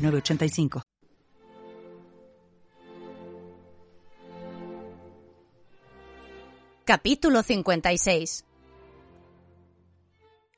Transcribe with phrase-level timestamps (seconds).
[0.00, 0.82] 985.
[6.84, 8.44] Capítulo 56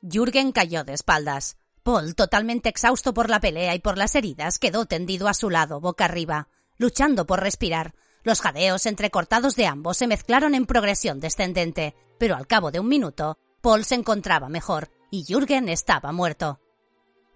[0.01, 1.59] Jürgen cayó de espaldas.
[1.83, 5.79] Paul, totalmente exhausto por la pelea y por las heridas, quedó tendido a su lado,
[5.79, 7.95] boca arriba, luchando por respirar.
[8.25, 12.89] Los jadeos entrecortados de ambos se mezclaron en progresión descendente, pero al cabo de un
[12.89, 16.62] minuto, Paul se encontraba mejor y Jürgen estaba muerto.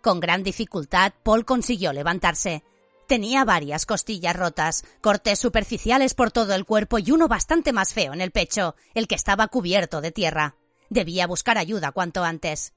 [0.07, 2.63] Con gran dificultad, Paul consiguió levantarse.
[3.09, 8.13] Tenía varias costillas rotas, cortes superficiales por todo el cuerpo y uno bastante más feo
[8.13, 10.55] en el pecho, el que estaba cubierto de tierra.
[10.91, 12.73] Debía buscar ayuda cuanto antes.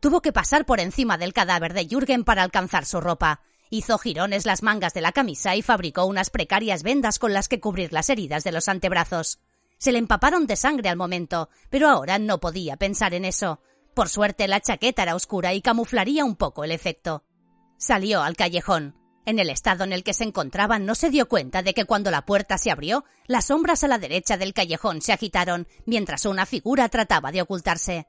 [0.00, 3.40] Tuvo que pasar por encima del cadáver de Jürgen para alcanzar su ropa.
[3.70, 7.58] Hizo jirones las mangas de la camisa y fabricó unas precarias vendas con las que
[7.58, 9.38] cubrir las heridas de los antebrazos.
[9.78, 13.62] Se le empaparon de sangre al momento, pero ahora no podía pensar en eso.
[13.96, 17.24] Por suerte la chaqueta era oscura y camuflaría un poco el efecto.
[17.78, 18.94] Salió al callejón.
[19.24, 22.10] En el estado en el que se encontraba no se dio cuenta de que cuando
[22.10, 26.44] la puerta se abrió, las sombras a la derecha del callejón se agitaron, mientras una
[26.44, 28.06] figura trataba de ocultarse.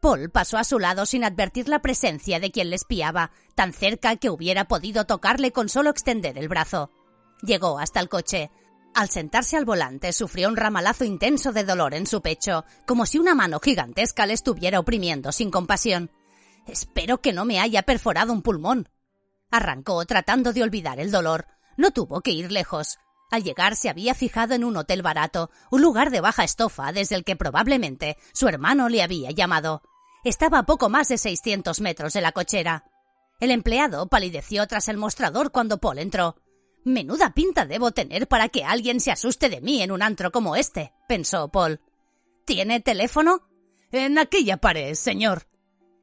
[0.00, 4.14] Paul pasó a su lado sin advertir la presencia de quien le espiaba, tan cerca
[4.14, 6.92] que hubiera podido tocarle con solo extender el brazo.
[7.42, 8.52] Llegó hasta el coche,
[8.94, 13.18] al sentarse al volante sufrió un ramalazo intenso de dolor en su pecho, como si
[13.18, 16.10] una mano gigantesca le estuviera oprimiendo sin compasión.
[16.66, 18.88] Espero que no me haya perforado un pulmón.
[19.50, 21.46] Arrancó tratando de olvidar el dolor.
[21.76, 22.98] No tuvo que ir lejos.
[23.30, 27.16] Al llegar se había fijado en un hotel barato, un lugar de baja estofa desde
[27.16, 29.82] el que probablemente su hermano le había llamado.
[30.24, 32.84] Estaba a poco más de seiscientos metros de la cochera.
[33.40, 36.36] El empleado palideció tras el mostrador cuando Paul entró.
[36.84, 40.54] Menuda pinta debo tener para que alguien se asuste de mí en un antro como
[40.54, 41.80] este, pensó Paul.
[42.44, 43.40] ¿Tiene teléfono?
[43.90, 45.46] En aquella pared, señor.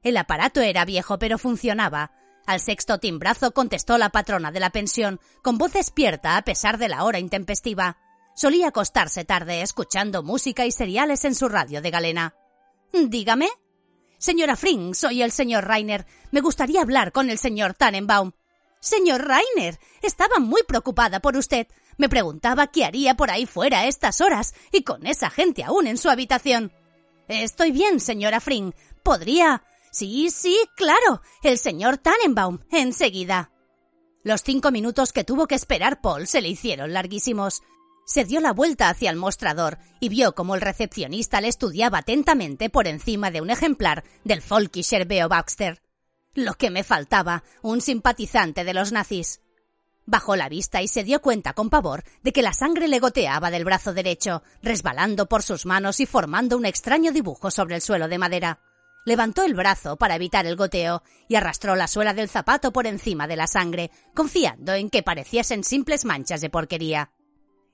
[0.02, 2.12] El aparato era viejo, pero funcionaba.
[2.47, 6.90] Al sexto timbrazo contestó la patrona de la pensión, con voz despierta a pesar de
[6.90, 7.97] la hora intempestiva.
[8.36, 12.34] Solía acostarse tarde escuchando música y seriales en su radio de galena.
[12.91, 13.50] Dígame.
[14.18, 16.08] Señora Fring, soy el señor Rainer.
[16.31, 18.31] Me gustaría hablar con el señor Tannenbaum.
[18.81, 21.68] Señor Rainer, estaba muy preocupada por usted.
[21.97, 25.86] Me preguntaba qué haría por ahí fuera a estas horas y con esa gente aún
[25.86, 26.74] en su habitación.
[27.28, 28.74] Estoy bien, señora Fring.
[29.03, 29.64] ¿Podría?
[29.91, 31.22] Sí, sí, claro.
[31.44, 33.52] El señor Tannenbaum, enseguida.
[34.24, 37.62] Los cinco minutos que tuvo que esperar Paul se le hicieron larguísimos.
[38.08, 42.72] Se dio la vuelta hacia el mostrador y vio como el recepcionista le estudiaba atentamente
[42.72, 45.84] por encima de un ejemplar del Folkischer Beo Baxter.
[46.34, 49.42] Lo que me faltaba, un simpatizante de los nazis.
[50.06, 53.52] Bajó la vista y se dio cuenta con pavor de que la sangre le goteaba
[53.52, 58.08] del brazo derecho, resbalando por sus manos y formando un extraño dibujo sobre el suelo
[58.08, 58.59] de madera.
[59.06, 63.28] Levantó el brazo para evitar el goteo y arrastró la suela del zapato por encima
[63.28, 67.12] de la sangre, confiando en que pareciesen simples manchas de porquería.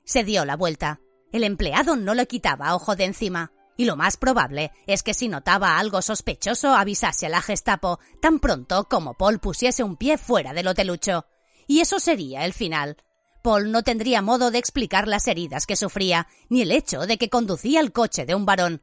[0.03, 0.99] Se dio la vuelta.
[1.31, 5.29] El empleado no le quitaba ojo de encima y lo más probable es que si
[5.29, 10.53] notaba algo sospechoso avisase a la Gestapo tan pronto como Paul pusiese un pie fuera
[10.53, 11.25] del hotelucho.
[11.67, 12.97] Y eso sería el final.
[13.43, 17.29] Paul no tendría modo de explicar las heridas que sufría, ni el hecho de que
[17.29, 18.81] conducía el coche de un varón.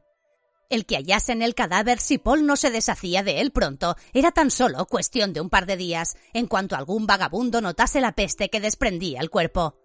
[0.69, 4.49] El que hallasen el cadáver si Paul no se deshacía de él pronto era tan
[4.49, 8.61] solo cuestión de un par de días, en cuanto algún vagabundo notase la peste que
[8.61, 9.77] desprendía el cuerpo.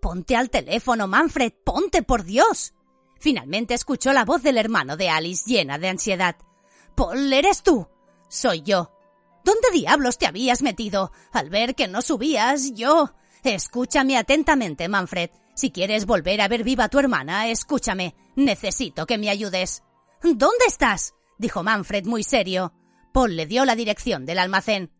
[0.00, 2.74] Ponte al teléfono, Manfred, ponte por Dios.
[3.18, 6.36] Finalmente escuchó la voz del hermano de Alice llena de ansiedad.
[6.94, 7.88] Paul, ¿eres tú?
[8.28, 8.92] Soy yo.
[9.44, 11.12] ¿Dónde diablos te habías metido?
[11.32, 13.14] Al ver que no subías, yo.
[13.42, 15.30] Escúchame atentamente, Manfred.
[15.54, 18.14] Si quieres volver a ver viva a tu hermana, escúchame.
[18.36, 19.82] Necesito que me ayudes.
[20.22, 21.14] ¿Dónde estás?
[21.38, 22.72] dijo Manfred muy serio.
[23.12, 24.92] Paul le dio la dirección del almacén.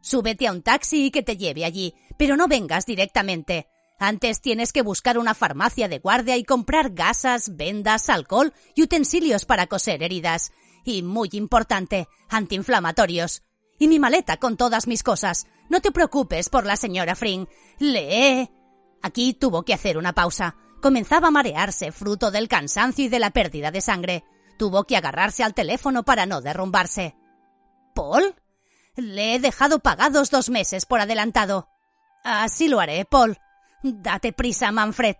[0.00, 3.68] Súbete a un taxi y que te lleve allí, pero no vengas directamente.
[3.98, 9.44] Antes tienes que buscar una farmacia de guardia y comprar gasas, vendas, alcohol y utensilios
[9.44, 10.52] para coser heridas.
[10.84, 13.42] Y muy importante, antiinflamatorios.
[13.78, 15.46] Y mi maleta con todas mis cosas.
[15.68, 17.46] No te preocupes por la señora Fring.
[17.78, 18.50] Lee.
[19.02, 20.56] Aquí tuvo que hacer una pausa.
[20.82, 24.24] Comenzaba a marearse, fruto del cansancio y de la pérdida de sangre.
[24.58, 27.16] Tuvo que agarrarse al teléfono para no derrumbarse.
[27.94, 28.34] ¿Paul?
[28.96, 31.68] Le he dejado pagados dos meses por adelantado.
[32.22, 33.38] Así lo haré, Paul.
[33.86, 35.16] Date prisa, Manfred.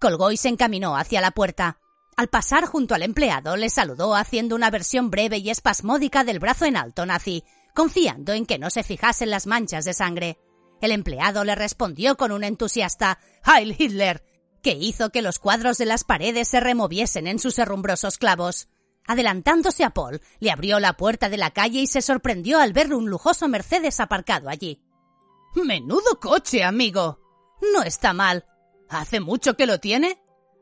[0.00, 1.78] Colgó y se encaminó hacia la puerta.
[2.16, 6.64] Al pasar junto al empleado, le saludó haciendo una versión breve y espasmódica del brazo
[6.64, 7.44] en alto nazi,
[7.74, 10.38] confiando en que no se fijasen las manchas de sangre.
[10.80, 14.24] El empleado le respondió con un entusiasta Heil Hitler,
[14.62, 18.68] que hizo que los cuadros de las paredes se removiesen en sus herrumbrosos clavos.
[19.06, 22.94] Adelantándose a Paul, le abrió la puerta de la calle y se sorprendió al ver
[22.94, 24.80] un lujoso Mercedes aparcado allí.
[25.54, 27.21] Menudo coche, amigo.
[27.72, 28.44] No está mal.
[28.88, 30.20] ¿Hace mucho que lo tiene?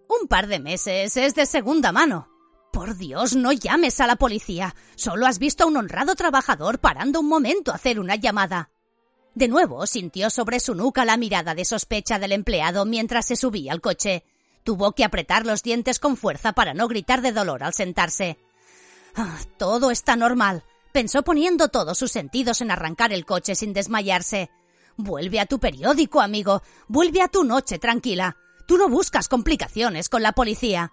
[0.09, 1.17] Un par de meses.
[1.17, 2.29] Es de segunda mano.
[2.73, 4.77] Por Dios, no llames a la policía.
[4.95, 8.71] Solo has visto a un honrado trabajador parando un momento a hacer una llamada.
[9.35, 13.73] De nuevo sintió sobre su nuca la mirada de sospecha del empleado mientras se subía
[13.73, 14.25] al coche.
[14.63, 18.39] Tuvo que apretar los dientes con fuerza para no gritar de dolor al sentarse.
[19.17, 24.51] Ah, todo está normal, pensó poniendo todos sus sentidos en arrancar el coche sin desmayarse.
[25.03, 26.63] Vuelve a tu periódico, amigo.
[26.89, 28.37] Vuelve a tu noche tranquila.
[28.67, 30.93] Tú no buscas complicaciones con la policía.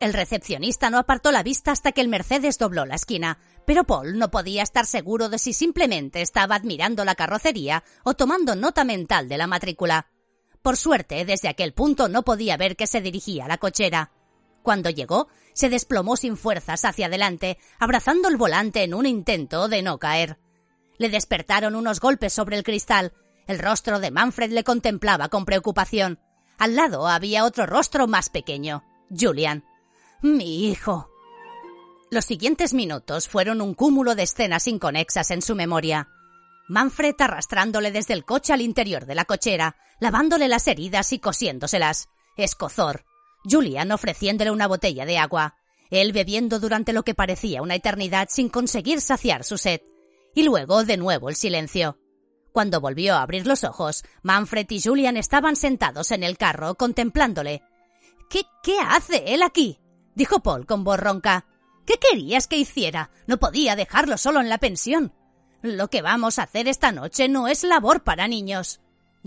[0.00, 4.18] El recepcionista no apartó la vista hasta que el Mercedes dobló la esquina, pero Paul
[4.18, 9.28] no podía estar seguro de si simplemente estaba admirando la carrocería o tomando nota mental
[9.28, 10.08] de la matrícula.
[10.62, 14.12] Por suerte, desde aquel punto no podía ver que se dirigía a la cochera.
[14.62, 19.82] Cuando llegó, se desplomó sin fuerzas hacia adelante, abrazando el volante en un intento de
[19.82, 20.38] no caer.
[20.98, 23.12] Le despertaron unos golpes sobre el cristal.
[23.46, 26.18] El rostro de Manfred le contemplaba con preocupación.
[26.58, 29.64] Al lado había otro rostro más pequeño, Julian.
[30.22, 31.10] Mi hijo.
[32.10, 36.08] Los siguientes minutos fueron un cúmulo de escenas inconexas en su memoria.
[36.68, 42.08] Manfred arrastrándole desde el coche al interior de la cochera, lavándole las heridas y cosiéndoselas.
[42.36, 43.04] Escozor.
[43.44, 45.56] Julian ofreciéndole una botella de agua.
[45.90, 49.82] Él bebiendo durante lo que parecía una eternidad sin conseguir saciar su sed.
[50.34, 51.98] Y luego de nuevo el silencio.
[52.54, 57.64] Cuando volvió a abrir los ojos, Manfred y Julian estaban sentados en el carro contemplándole.
[58.30, 59.80] ¿Qué, qué hace él aquí?
[60.14, 61.46] dijo Paul con voz ronca.
[61.84, 63.10] ¿Qué querías que hiciera?
[63.26, 65.12] No podía dejarlo solo en la pensión.
[65.62, 68.78] Lo que vamos a hacer esta noche no es labor para niños.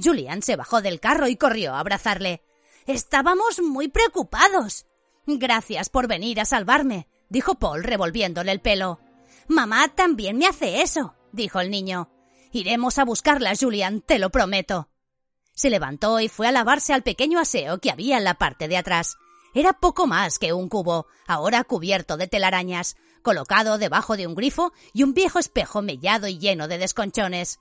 [0.01, 2.45] Julian se bajó del carro y corrió a abrazarle.
[2.85, 4.85] Estábamos muy preocupados.
[5.25, 9.01] Gracias por venir a salvarme, dijo Paul revolviéndole el pelo.
[9.49, 12.09] Mamá también me hace eso, dijo el niño.
[12.51, 14.89] Iremos a buscarla, Julian, te lo prometo.
[15.53, 18.77] Se levantó y fue a lavarse al pequeño aseo que había en la parte de
[18.77, 19.17] atrás.
[19.53, 24.71] Era poco más que un cubo, ahora cubierto de telarañas, colocado debajo de un grifo
[24.93, 27.59] y un viejo espejo mellado y lleno de desconchones.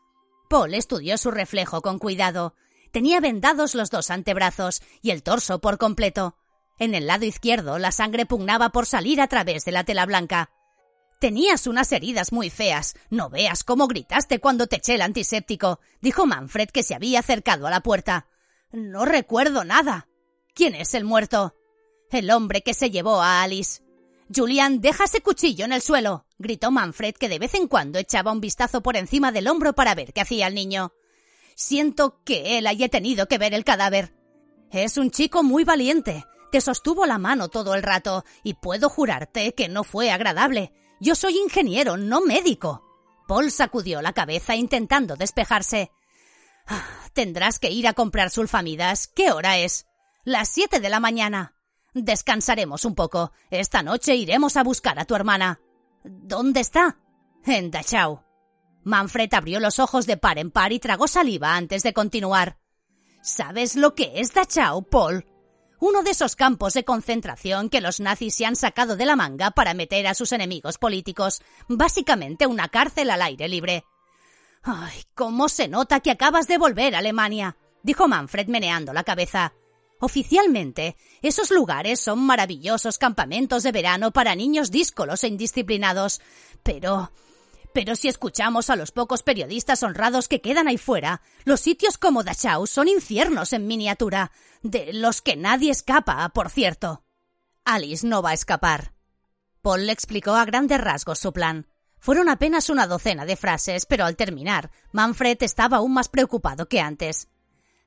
[0.49, 2.55] Paul estudió su reflejo con cuidado.
[2.93, 6.37] Tenía vendados los dos antebrazos y el torso por completo.
[6.79, 10.51] En el lado izquierdo la sangre pugnaba por salir a través de la tela blanca.
[11.19, 12.95] Tenías unas heridas muy feas.
[13.09, 17.67] No veas cómo gritaste cuando te eché el antiséptico, dijo Manfred que se había acercado
[17.67, 18.29] a la puerta.
[18.73, 20.09] No recuerdo nada.
[20.55, 21.55] ¿Quién es el muerto?
[22.11, 23.83] El hombre que se llevó a Alice.
[24.35, 28.33] Julian, deja ese cuchillo en el suelo, gritó Manfred, que de vez en cuando echaba
[28.33, 30.93] un vistazo por encima del hombro para ver qué hacía el niño.
[31.55, 34.15] Siento que él haya tenido que ver el cadáver.
[34.71, 36.25] Es un chico muy valiente.
[36.51, 40.73] Te sostuvo la mano todo el rato, y puedo jurarte que no fue agradable.
[41.01, 42.83] Yo soy ingeniero, no médico.
[43.27, 45.91] Paul sacudió la cabeza intentando despejarse.
[46.67, 49.07] Ah, tendrás que ir a comprar sulfamidas.
[49.09, 49.87] ¿Qué hora es?
[50.25, 51.55] Las siete de la mañana.
[51.95, 53.33] Descansaremos un poco.
[53.51, 55.61] Esta noche iremos a buscar a tu hermana.
[56.05, 56.99] ¿Dónde está?
[57.45, 58.23] En Dachau.
[58.85, 62.59] Manfred abrió los ojos de par en par y tragó saliva antes de continuar.
[63.23, 65.27] ¿Sabes lo que es Dachau, Paul?
[65.79, 69.51] Uno de esos campos de concentración que los nazis se han sacado de la manga
[69.51, 71.43] para meter a sus enemigos políticos.
[71.69, 73.85] Básicamente una cárcel al aire libre.
[74.63, 79.53] Ay, cómo se nota que acabas de volver a Alemania, dijo Manfred meneando la cabeza.
[80.01, 86.21] Oficialmente, esos lugares son maravillosos campamentos de verano para niños díscolos e indisciplinados.
[86.63, 87.11] Pero.
[87.77, 92.23] Pero si escuchamos a los pocos periodistas honrados que quedan ahí fuera, los sitios como
[92.23, 97.05] Dachau son infiernos en miniatura, de los que nadie escapa, por cierto.
[97.67, 98.95] Alice no va a escapar.
[99.61, 101.67] Paul le explicó a grandes rasgos su plan.
[101.99, 106.81] Fueron apenas una docena de frases, pero al terminar, Manfred estaba aún más preocupado que
[106.81, 107.29] antes.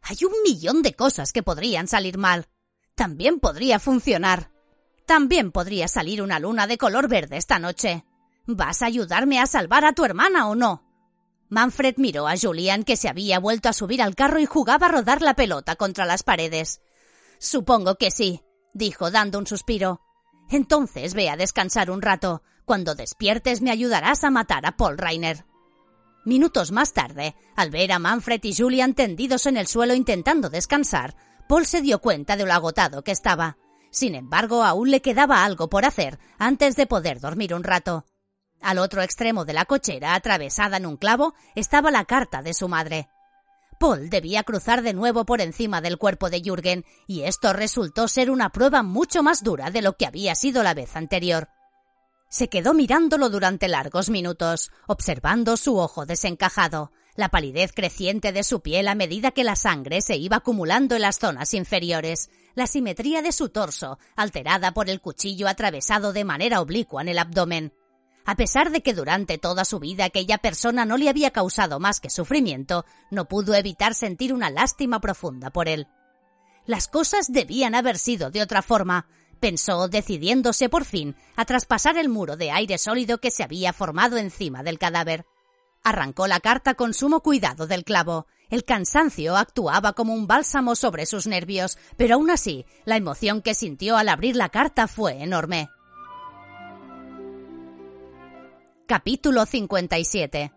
[0.03, 2.45] Hay un millón de cosas que podrían salir mal.
[2.93, 4.51] También podría funcionar.
[5.07, 8.05] También podría salir una luna de color verde esta noche.
[8.51, 10.83] ¿Vas a ayudarme a salvar a tu hermana o no?
[11.49, 14.89] Manfred miró a Julian que se había vuelto a subir al carro y jugaba a
[14.89, 16.81] rodar la pelota contra las paredes.
[17.37, 18.41] Supongo que sí,
[18.73, 20.01] dijo dando un suspiro.
[20.49, 22.41] Entonces ve a descansar un rato.
[22.65, 25.45] Cuando despiertes me ayudarás a matar a Paul Reiner.
[26.25, 31.15] Minutos más tarde, al ver a Manfred y Julian tendidos en el suelo intentando descansar,
[31.47, 33.59] Paul se dio cuenta de lo agotado que estaba.
[33.91, 38.05] Sin embargo, aún le quedaba algo por hacer antes de poder dormir un rato.
[38.61, 42.67] Al otro extremo de la cochera, atravesada en un clavo, estaba la carta de su
[42.67, 43.09] madre.
[43.79, 48.29] Paul debía cruzar de nuevo por encima del cuerpo de Jürgen, y esto resultó ser
[48.29, 51.47] una prueba mucho más dura de lo que había sido la vez anterior.
[52.29, 58.61] Se quedó mirándolo durante largos minutos, observando su ojo desencajado, la palidez creciente de su
[58.61, 63.21] piel a medida que la sangre se iba acumulando en las zonas inferiores, la simetría
[63.21, 67.73] de su torso, alterada por el cuchillo atravesado de manera oblicua en el abdomen,
[68.29, 71.99] a pesar de que durante toda su vida aquella persona no le había causado más
[71.99, 75.87] que sufrimiento, no pudo evitar sentir una lástima profunda por él.
[76.67, 79.07] Las cosas debían haber sido de otra forma,
[79.39, 84.17] pensó, decidiéndose por fin a traspasar el muro de aire sólido que se había formado
[84.17, 85.25] encima del cadáver.
[85.83, 88.27] Arrancó la carta con sumo cuidado del clavo.
[88.51, 93.55] El cansancio actuaba como un bálsamo sobre sus nervios, pero aún así, la emoción que
[93.55, 95.67] sintió al abrir la carta fue enorme.
[98.89, 100.51] Capítulo 57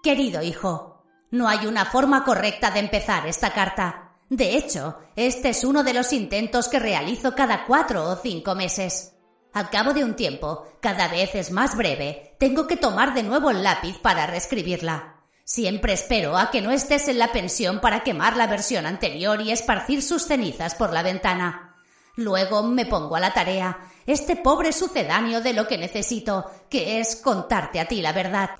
[0.00, 4.12] Querido hijo, no hay una forma correcta de empezar esta carta.
[4.30, 9.16] De hecho, este es uno de los intentos que realizo cada cuatro o cinco meses.
[9.54, 13.50] Al cabo de un tiempo, cada vez es más breve, tengo que tomar de nuevo
[13.50, 15.16] el lápiz para reescribirla.
[15.42, 19.50] Siempre espero a que no estés en la pensión para quemar la versión anterior y
[19.50, 21.73] esparcir sus cenizas por la ventana.
[22.16, 27.16] Luego me pongo a la tarea, este pobre sucedáneo de lo que necesito, que es
[27.16, 28.50] contarte a ti la verdad.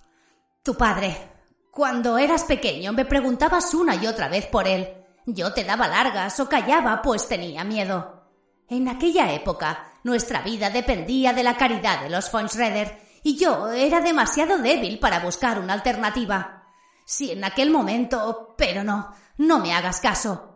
[0.62, 1.16] Tu padre.
[1.70, 4.88] Cuando eras pequeño me preguntabas una y otra vez por él.
[5.26, 8.22] Yo te daba largas o callaba, pues tenía miedo.
[8.68, 13.70] En aquella época, nuestra vida dependía de la caridad de los von Schroeder, y yo
[13.72, 16.64] era demasiado débil para buscar una alternativa.
[17.04, 18.54] Si en aquel momento.
[18.56, 20.53] pero no, no me hagas caso.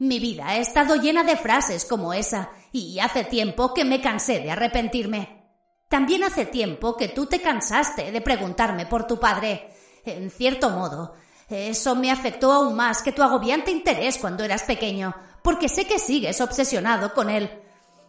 [0.00, 4.40] Mi vida ha estado llena de frases como esa, y hace tiempo que me cansé
[4.40, 5.44] de arrepentirme.
[5.90, 9.68] También hace tiempo que tú te cansaste de preguntarme por tu padre.
[10.06, 11.12] En cierto modo,
[11.50, 15.98] eso me afectó aún más que tu agobiante interés cuando eras pequeño, porque sé que
[15.98, 17.50] sigues obsesionado con él.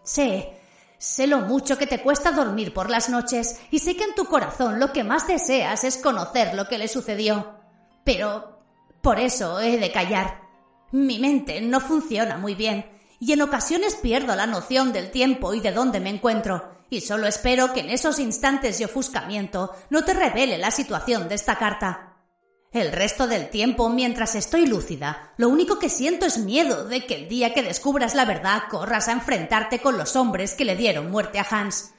[0.01, 0.61] Sé,
[0.97, 4.27] sé lo mucho que te cuesta dormir por las noches, y sé que en tu
[4.27, 7.55] corazón lo que más deseas es conocer lo que le sucedió.
[8.05, 8.61] Pero
[9.01, 10.40] por eso he de callar.
[10.91, 12.85] Mi mente no funciona muy bien
[13.19, 17.27] y en ocasiones pierdo la noción del tiempo y de dónde me encuentro, y solo
[17.27, 22.17] espero que en esos instantes de ofuscamiento no te revele la situación de esta carta.
[22.71, 27.15] El resto del tiempo, mientras estoy lúcida, lo único que siento es miedo de que
[27.15, 31.11] el día que descubras la verdad corras a enfrentarte con los hombres que le dieron
[31.11, 31.91] muerte a Hans.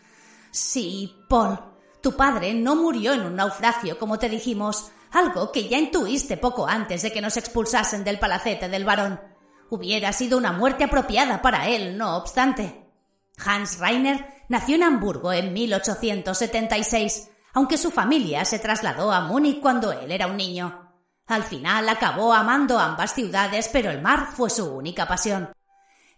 [0.51, 1.59] Sí, Paul,
[2.01, 6.67] tu padre no murió en un naufragio, como te dijimos, algo que ya intuiste poco
[6.67, 9.21] antes de que nos expulsasen del palacete del varón.
[9.71, 12.91] Hubiera sido una muerte apropiada para él, no obstante.
[13.45, 19.93] Hans Reiner nació en Hamburgo en 1876, aunque su familia se trasladó a Múnich cuando
[19.93, 20.93] él era un niño.
[21.27, 25.53] Al final acabó amando ambas ciudades, pero el mar fue su única pasión.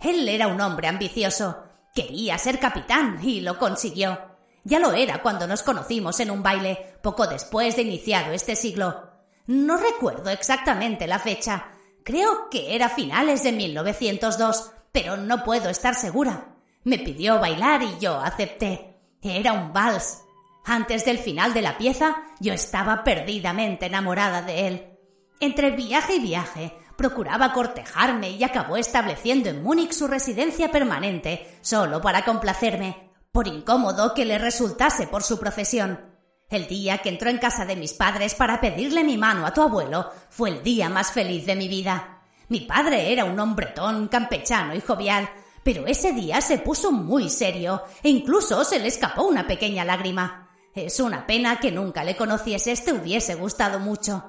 [0.01, 1.65] Él era un hombre ambicioso.
[1.95, 4.19] Quería ser capitán y lo consiguió.
[4.65, 9.11] Ya lo era cuando nos conocimos en un baile, poco después de iniciado este siglo.
[9.47, 11.67] No recuerdo exactamente la fecha.
[12.03, 16.57] Creo que era finales de 1902, pero no puedo estar segura.
[16.83, 18.99] Me pidió bailar y yo acepté.
[19.23, 20.23] Era un vals.
[20.65, 24.99] Antes del final de la pieza, yo estaba perdidamente enamorada de él.
[25.41, 32.01] Entre viaje y viaje, procuraba cortejarme y acabó estableciendo en Múnich su residencia permanente, solo
[32.01, 36.13] para complacerme por incómodo que le resultase por su profesión.
[36.55, 39.61] El día que entró en casa de mis padres para pedirle mi mano a tu
[39.61, 42.23] abuelo fue el día más feliz de mi vida.
[42.49, 45.29] Mi padre era un hombretón campechano y jovial,
[45.65, 50.49] pero ese día se puso muy serio e incluso se le escapó una pequeña lágrima.
[50.73, 54.23] Es una pena que nunca le conocieses, te hubiese gustado mucho.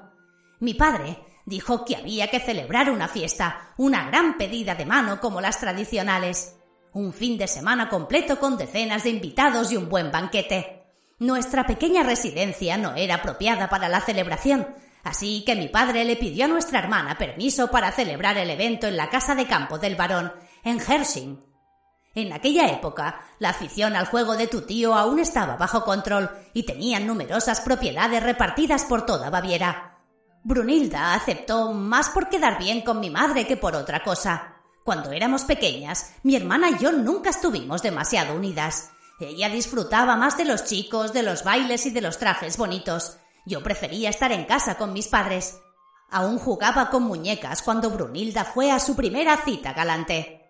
[0.58, 5.40] Mi padre dijo que había que celebrar una fiesta, una gran pedida de mano como
[5.40, 6.56] las tradicionales.
[6.92, 10.75] Un fin de semana completo con decenas de invitados y un buen banquete.
[11.18, 14.66] Nuestra pequeña residencia no era apropiada para la celebración,
[15.02, 18.98] así que mi padre le pidió a nuestra hermana permiso para celebrar el evento en
[18.98, 20.30] la casa de campo del varón,
[20.62, 21.42] en Hersching.
[22.14, 26.64] En aquella época, la afición al juego de tu tío aún estaba bajo control y
[26.64, 29.98] tenían numerosas propiedades repartidas por toda Baviera.
[30.42, 34.56] Brunilda aceptó más por quedar bien con mi madre que por otra cosa.
[34.84, 38.90] Cuando éramos pequeñas, mi hermana y yo nunca estuvimos demasiado unidas.
[39.18, 43.16] Ella disfrutaba más de los chicos, de los bailes y de los trajes bonitos.
[43.46, 45.58] Yo prefería estar en casa con mis padres.
[46.10, 50.42] Aún jugaba con muñecas cuando Brunilda fue a su primera cita galante.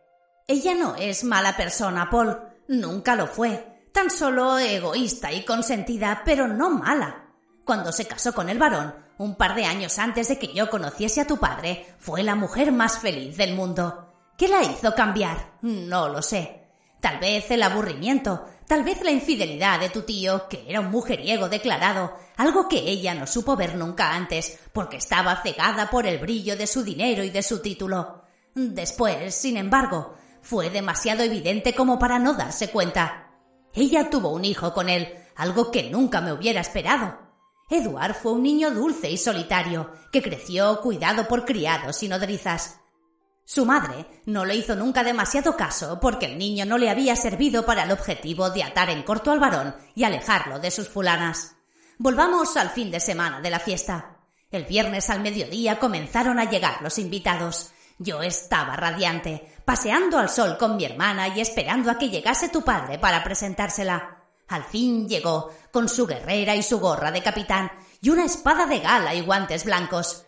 [0.49, 2.39] Ella no es mala persona, Paul.
[2.69, 3.89] Nunca lo fue.
[3.93, 7.33] Tan solo egoísta y consentida, pero no mala.
[7.65, 11.21] Cuando se casó con el varón, un par de años antes de que yo conociese
[11.21, 14.13] a tu padre, fue la mujer más feliz del mundo.
[14.37, 15.59] ¿Qué la hizo cambiar?
[15.63, 16.67] No lo sé.
[17.01, 21.49] Tal vez el aburrimiento, tal vez la infidelidad de tu tío, que era un mujeriego
[21.49, 26.57] declarado, algo que ella no supo ver nunca antes, porque estaba cegada por el brillo
[26.57, 28.23] de su dinero y de su título.
[28.55, 33.33] Después, sin embargo, fue demasiado evidente como para no darse cuenta.
[33.75, 37.19] Ella tuvo un hijo con él, algo que nunca me hubiera esperado.
[37.69, 42.81] Eduard fue un niño dulce y solitario, que creció cuidado por criados y nodrizas.
[43.49, 47.65] Su madre no le hizo nunca demasiado caso porque el niño no le había servido
[47.65, 51.55] para el objetivo de atar en corto al varón y alejarlo de sus fulanas.
[51.97, 54.17] Volvamos al fin de semana de la fiesta.
[54.51, 57.71] El viernes al mediodía comenzaron a llegar los invitados.
[57.99, 62.63] Yo estaba radiante, paseando al sol con mi hermana y esperando a que llegase tu
[62.63, 64.25] padre para presentársela.
[64.49, 68.81] Al fin llegó, con su guerrera y su gorra de capitán, y una espada de
[68.81, 70.26] gala y guantes blancos.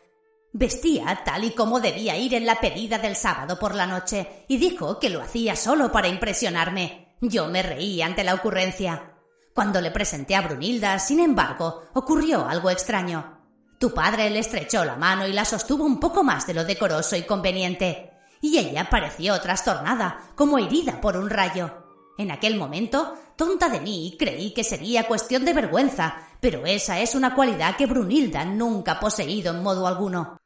[0.52, 4.57] Vestía tal y como debía ir en la pedida del sábado por la noche, y
[4.57, 7.17] dijo que lo hacía solo para impresionarme.
[7.21, 9.12] Yo me reí ante la ocurrencia.
[9.55, 13.38] Cuando le presenté a Brunilda, sin embargo, ocurrió algo extraño.
[13.78, 17.14] Tu padre le estrechó la mano y la sostuvo un poco más de lo decoroso
[17.14, 21.85] y conveniente, y ella pareció trastornada, como herida por un rayo.
[22.17, 27.14] En aquel momento, tonta de mí, creí que sería cuestión de vergüenza, pero esa es
[27.14, 30.38] una cualidad que Brunilda nunca ha poseído en modo alguno.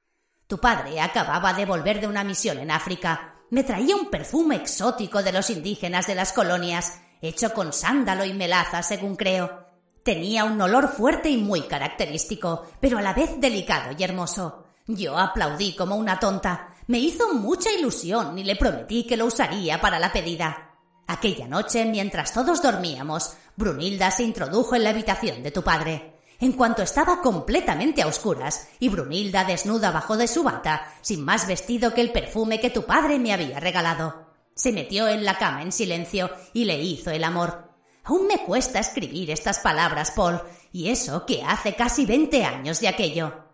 [0.53, 3.37] Tu padre acababa de volver de una misión en África.
[3.49, 8.35] Me traía un perfume exótico de los indígenas de las colonias, hecho con sándalo y
[8.35, 9.67] melaza, según creo.
[10.05, 14.67] Tenía un olor fuerte y muy característico, pero a la vez delicado y hermoso.
[14.87, 16.75] Yo aplaudí como una tonta.
[16.87, 20.75] Me hizo mucha ilusión y le prometí que lo usaría para la pedida.
[21.07, 26.12] Aquella noche, mientras todos dormíamos, Brunilda se introdujo en la habitación de tu padre.
[26.42, 31.46] En cuanto estaba completamente a oscuras y Brunilda desnuda bajo de su bata, sin más
[31.46, 34.26] vestido que el perfume que tu padre me había regalado.
[34.52, 37.70] Se metió en la cama en silencio y le hizo el amor.
[38.02, 40.40] Aún me cuesta escribir estas palabras, Paul,
[40.72, 43.44] y eso que hace casi veinte años de aquello.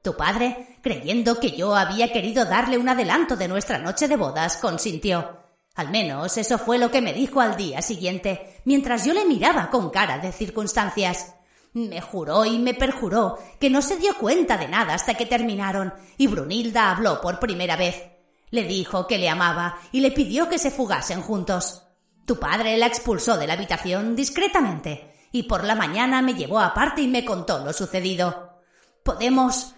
[0.00, 4.56] Tu padre, creyendo que yo había querido darle un adelanto de nuestra noche de bodas,
[4.56, 5.42] consintió.
[5.74, 9.68] Al menos eso fue lo que me dijo al día siguiente, mientras yo le miraba
[9.68, 11.34] con cara de circunstancias.
[11.72, 15.92] Me juró y me perjuró que no se dio cuenta de nada hasta que terminaron,
[16.16, 18.02] y Brunilda habló por primera vez.
[18.50, 21.84] Le dijo que le amaba y le pidió que se fugasen juntos.
[22.24, 27.02] Tu padre la expulsó de la habitación discretamente, y por la mañana me llevó aparte
[27.02, 28.60] y me contó lo sucedido.
[29.04, 29.74] Podemos.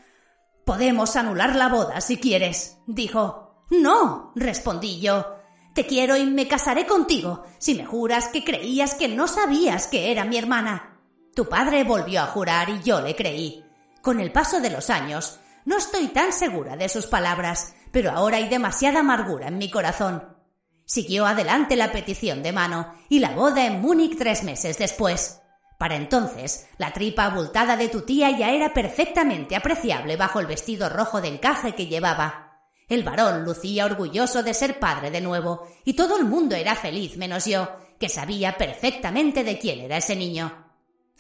[0.65, 3.65] podemos anular la boda si quieres, dijo.
[3.71, 5.37] No, respondí yo.
[5.75, 10.11] Te quiero y me casaré contigo, si me juras que creías que no sabías que
[10.11, 10.90] era mi hermana.
[11.35, 13.65] Tu padre volvió a jurar y yo le creí.
[14.03, 18.39] Con el paso de los años, no estoy tan segura de sus palabras, pero ahora
[18.39, 20.37] hay demasiada amargura en mi corazón.
[20.85, 25.41] Siguió adelante la petición de mano y la boda en Múnich tres meses después.
[25.79, 30.89] Para entonces, la tripa abultada de tu tía ya era perfectamente apreciable bajo el vestido
[30.89, 32.67] rojo de encaje que llevaba.
[32.89, 37.17] El varón lucía orgulloso de ser padre de nuevo, y todo el mundo era feliz
[37.17, 37.69] menos yo,
[38.01, 40.60] que sabía perfectamente de quién era ese niño.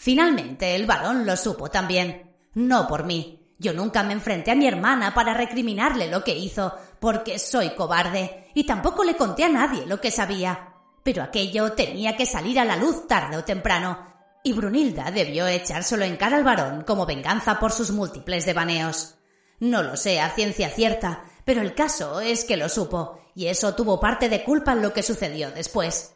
[0.03, 2.35] Finalmente el varón lo supo también.
[2.55, 3.55] No por mí.
[3.59, 8.49] Yo nunca me enfrenté a mi hermana para recriminarle lo que hizo, porque soy cobarde,
[8.55, 10.73] y tampoco le conté a nadie lo que sabía.
[11.03, 14.07] Pero aquello tenía que salir a la luz tarde o temprano,
[14.43, 19.17] y Brunilda debió echárselo en cara al varón como venganza por sus múltiples devaneos.
[19.59, 23.75] No lo sé a ciencia cierta, pero el caso es que lo supo, y eso
[23.75, 26.15] tuvo parte de culpa en lo que sucedió después.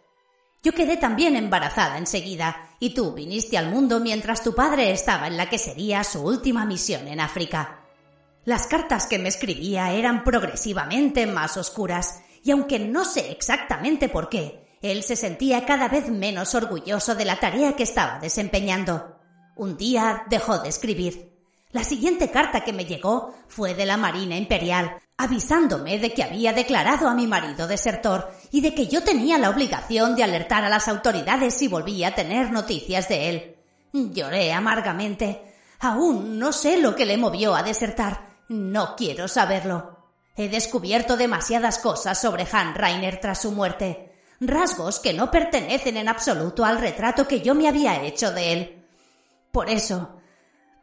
[0.65, 5.39] Yo quedé también embarazada enseguida, y tú viniste al mundo mientras tu padre estaba en
[5.39, 7.81] la que sería su última misión en África.
[8.45, 14.29] Las cartas que me escribía eran progresivamente más oscuras, y aunque no sé exactamente por
[14.29, 19.17] qué, él se sentía cada vez menos orgulloso de la tarea que estaba desempeñando.
[19.57, 21.33] Un día dejó de escribir.
[21.73, 26.53] La siguiente carta que me llegó fue de la Marina Imperial, avisándome de que había
[26.53, 30.69] declarado a mi marido desertor y de que yo tenía la obligación de alertar a
[30.69, 33.57] las autoridades si volvía a tener noticias de él.
[33.93, 35.43] Lloré amargamente.
[35.81, 38.37] Aún no sé lo que le movió a desertar.
[38.49, 39.99] No quiero saberlo.
[40.37, 44.13] He descubierto demasiadas cosas sobre Han Rainer tras su muerte.
[44.39, 48.87] rasgos que no pertenecen en absoluto al retrato que yo me había hecho de él.
[49.51, 50.21] Por eso,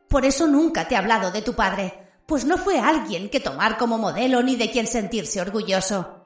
[0.09, 3.77] por eso nunca te he hablado de tu padre, pues no fue alguien que tomar
[3.77, 6.20] como modelo ni de quien sentirse orgulloso.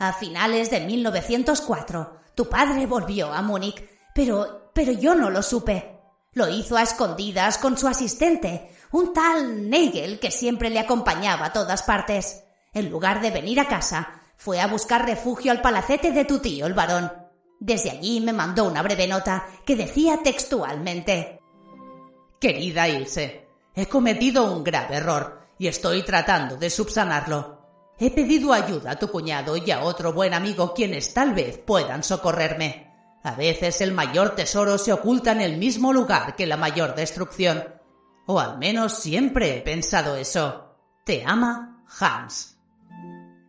[0.00, 6.00] A finales de 1904, tu padre volvió a Múnich, pero, pero yo no lo supe.
[6.32, 11.52] Lo hizo a escondidas con su asistente, un tal Nagel que siempre le acompañaba a
[11.52, 12.44] todas partes.
[12.72, 16.64] En lugar de venir a casa, fue a buscar refugio al palacete de tu tío,
[16.64, 17.12] el varón.
[17.58, 21.40] Desde allí me mandó una breve nota que decía textualmente
[22.40, 27.59] Querida Ilse, he cometido un grave error y estoy tratando de subsanarlo.
[28.02, 32.02] He pedido ayuda a tu cuñado y a otro buen amigo quienes tal vez puedan
[32.02, 32.90] socorrerme.
[33.22, 37.62] A veces el mayor tesoro se oculta en el mismo lugar que la mayor destrucción.
[38.24, 40.78] O al menos siempre he pensado eso.
[41.04, 42.56] Te ama, Hans.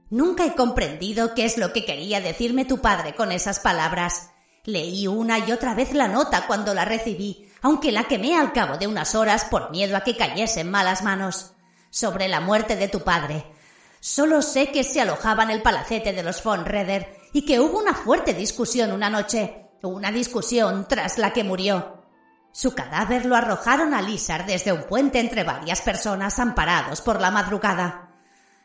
[0.10, 4.32] Nunca he comprendido qué es lo que quería decirme tu padre con esas palabras.
[4.66, 8.78] Leí una y otra vez la nota cuando la recibí, aunque la quemé al cabo
[8.78, 11.54] de unas horas por miedo a que cayese en malas manos.
[11.90, 13.46] Sobre la muerte de tu padre.
[14.04, 17.78] Solo sé que se alojaba en el palacete de los von Reder y que hubo
[17.78, 22.02] una fuerte discusión una noche, una discusión tras la que murió.
[22.52, 27.30] Su cadáver lo arrojaron a Lizar desde un puente entre varias personas amparados por la
[27.30, 28.10] madrugada.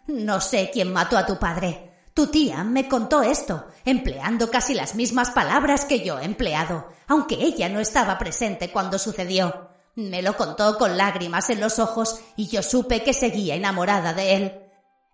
[0.07, 1.93] No sé quién mató a tu padre.
[2.15, 7.35] Tu tía me contó esto, empleando casi las mismas palabras que yo he empleado, aunque
[7.35, 9.69] ella no estaba presente cuando sucedió.
[9.97, 14.35] Me lo contó con lágrimas en los ojos y yo supe que seguía enamorada de
[14.35, 14.66] él.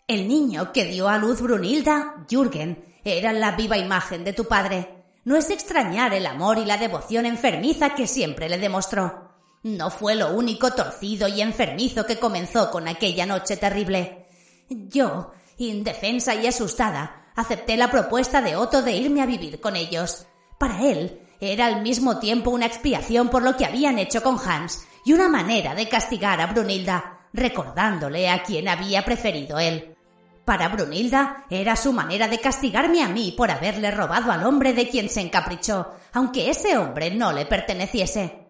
[0.08, 5.04] El niño que dio a luz Brunilda, Jürgen, era la viva imagen de tu padre.
[5.24, 9.32] No es extrañar el amor y la devoción enfermiza que siempre le demostró.
[9.62, 14.26] No fue lo único torcido y enfermizo que comenzó con aquella noche terrible.
[14.68, 20.26] Yo, indefensa y asustada, acepté la propuesta de Otto de irme a vivir con ellos.
[20.58, 24.84] Para él, era al mismo tiempo una expiación por lo que habían hecho con Hans
[25.04, 29.91] y una manera de castigar a Brunilda, recordándole a quien había preferido él.
[30.44, 34.88] Para Brunilda era su manera de castigarme a mí por haberle robado al hombre de
[34.88, 38.48] quien se encaprichó, aunque ese hombre no le perteneciese.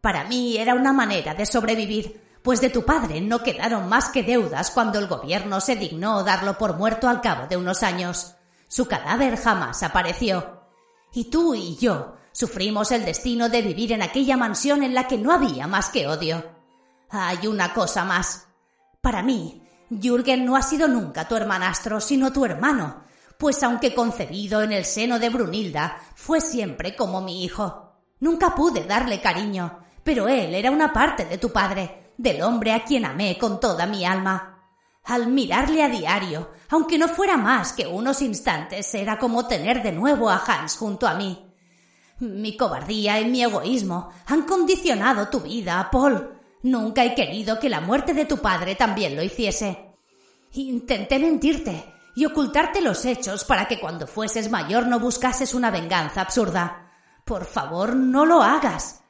[0.00, 4.22] Para mí era una manera de sobrevivir, pues de tu padre no quedaron más que
[4.22, 8.34] deudas cuando el gobierno se dignó darlo por muerto al cabo de unos años.
[8.66, 10.62] Su cadáver jamás apareció.
[11.12, 15.18] Y tú y yo sufrimos el destino de vivir en aquella mansión en la que
[15.18, 16.42] no había más que odio.
[17.10, 18.46] Hay una cosa más.
[19.02, 23.02] Para mí, Jürgen no ha sido nunca tu hermanastro, sino tu hermano,
[23.36, 27.96] pues aunque concebido en el seno de Brunilda, fue siempre como mi hijo.
[28.20, 32.84] Nunca pude darle cariño, pero él era una parte de tu padre, del hombre a
[32.84, 34.68] quien amé con toda mi alma.
[35.04, 39.92] Al mirarle a diario, aunque no fuera más que unos instantes, era como tener de
[39.92, 41.50] nuevo a Hans junto a mí.
[42.20, 46.39] Mi cobardía y mi egoísmo han condicionado tu vida, Paul.
[46.62, 49.94] Nunca he querido que la muerte de tu padre también lo hiciese.
[50.52, 56.20] Intenté mentirte y ocultarte los hechos para que cuando fueses mayor no buscases una venganza
[56.20, 56.92] absurda.
[57.24, 59.02] Por favor, no lo hagas.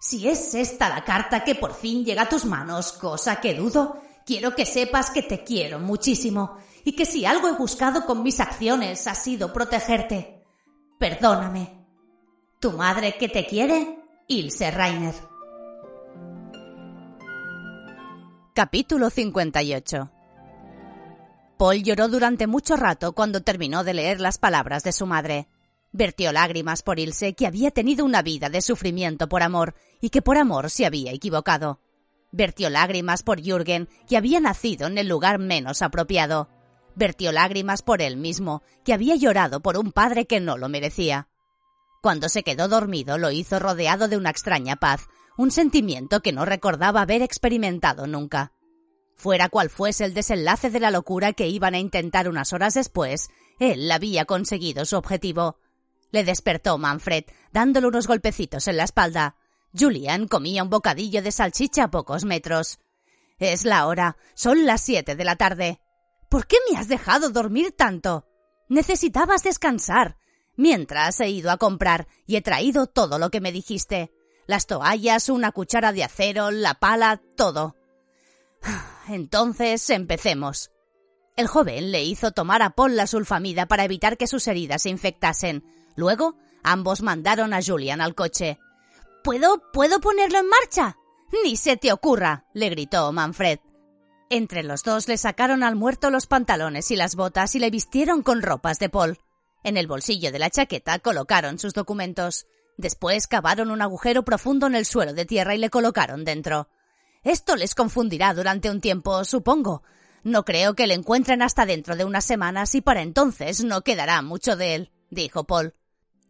[0.00, 4.00] Si es esta la carta que por fin llega a tus manos, cosa que dudo,
[4.24, 8.40] quiero que sepas que te quiero muchísimo y que si algo he buscado con mis
[8.40, 10.42] acciones ha sido protegerte.
[10.98, 11.86] Perdóname.
[12.58, 15.29] Tu madre que te quiere, Ilse Rainer.
[18.52, 20.10] Capítulo 58
[21.56, 25.46] Paul lloró durante mucho rato cuando terminó de leer las palabras de su madre.
[25.92, 30.20] Vertió lágrimas por Ilse, que había tenido una vida de sufrimiento por amor y que
[30.20, 31.78] por amor se había equivocado.
[32.32, 36.48] Vertió lágrimas por Jürgen, que había nacido en el lugar menos apropiado.
[36.96, 41.28] Vertió lágrimas por él mismo, que había llorado por un padre que no lo merecía.
[42.02, 45.06] Cuando se quedó dormido lo hizo rodeado de una extraña paz,
[45.40, 48.52] un sentimiento que no recordaba haber experimentado nunca.
[49.16, 53.30] Fuera cual fuese el desenlace de la locura que iban a intentar unas horas después,
[53.58, 55.58] él había conseguido su objetivo.
[56.10, 59.36] Le despertó Manfred, dándole unos golpecitos en la espalda.
[59.72, 62.78] Julian comía un bocadillo de salchicha a pocos metros.
[63.38, 64.18] Es la hora.
[64.34, 65.80] Son las siete de la tarde.
[66.28, 68.26] ¿Por qué me has dejado dormir tanto?
[68.68, 70.18] Necesitabas descansar.
[70.54, 74.12] Mientras he ido a comprar y he traído todo lo que me dijiste.
[74.50, 77.76] Las toallas, una cuchara de acero, la pala, todo.
[79.08, 80.72] Entonces empecemos.
[81.36, 84.90] El joven le hizo tomar a Paul la sulfamida para evitar que sus heridas se
[84.90, 85.62] infectasen.
[85.94, 86.34] Luego,
[86.64, 88.58] ambos mandaron a Julian al coche.
[89.22, 90.96] ¿Puedo, puedo ponerlo en marcha?
[91.44, 93.60] Ni se te ocurra, le gritó Manfred.
[94.30, 98.24] Entre los dos le sacaron al muerto los pantalones y las botas y le vistieron
[98.24, 99.20] con ropas de Paul.
[99.62, 102.46] En el bolsillo de la chaqueta colocaron sus documentos.
[102.80, 106.70] Después cavaron un agujero profundo en el suelo de tierra y le colocaron dentro.
[107.22, 109.82] Esto les confundirá durante un tiempo, supongo.
[110.22, 114.22] No creo que le encuentren hasta dentro de unas semanas y para entonces no quedará
[114.22, 115.74] mucho de él, dijo Paul.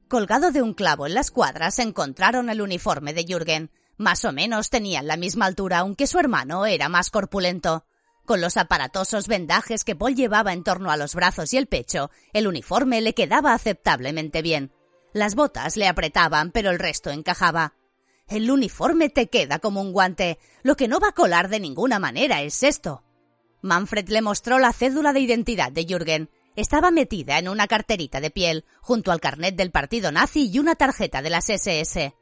[0.09, 3.71] Colgado de un clavo en las cuadras encontraron el uniforme de Jürgen.
[3.97, 7.85] Más o menos tenían la misma altura, aunque su hermano era más corpulento.
[8.25, 12.11] Con los aparatosos vendajes que Paul llevaba en torno a los brazos y el pecho,
[12.33, 14.73] el uniforme le quedaba aceptablemente bien.
[15.13, 17.75] Las botas le apretaban, pero el resto encajaba.
[18.29, 20.39] El uniforme te queda como un guante.
[20.63, 23.03] Lo que no va a colar de ninguna manera es esto.
[23.61, 26.31] Manfred le mostró la cédula de identidad de Jürgen.
[26.55, 30.77] Estaba metida en una carterita de piel, junto al carnet del partido nazi y una
[30.77, 32.15] tarjeta de las SS.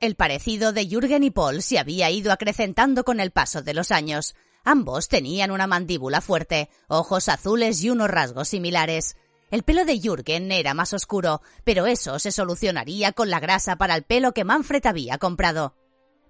[0.00, 3.90] El parecido de Jürgen y Paul se había ido acrecentando con el paso de los
[3.90, 4.34] años.
[4.64, 9.16] Ambos tenían una mandíbula fuerte, ojos azules y unos rasgos similares.
[9.54, 13.94] El pelo de Jürgen era más oscuro, pero eso se solucionaría con la grasa para
[13.94, 15.76] el pelo que Manfred había comprado.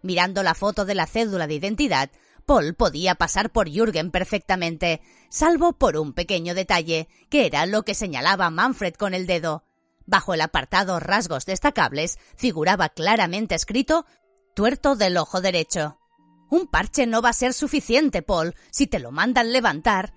[0.03, 2.11] Mirando la foto de la cédula de identidad,
[2.45, 7.95] Paul podía pasar por Jürgen perfectamente, salvo por un pequeño detalle, que era lo que
[7.95, 9.65] señalaba Manfred con el dedo.
[10.05, 14.05] Bajo el apartado rasgos destacables figuraba claramente escrito
[14.55, 15.99] tuerto del ojo derecho.
[16.51, 20.13] Un parche no va a ser suficiente, Paul, si te lo mandan levantar.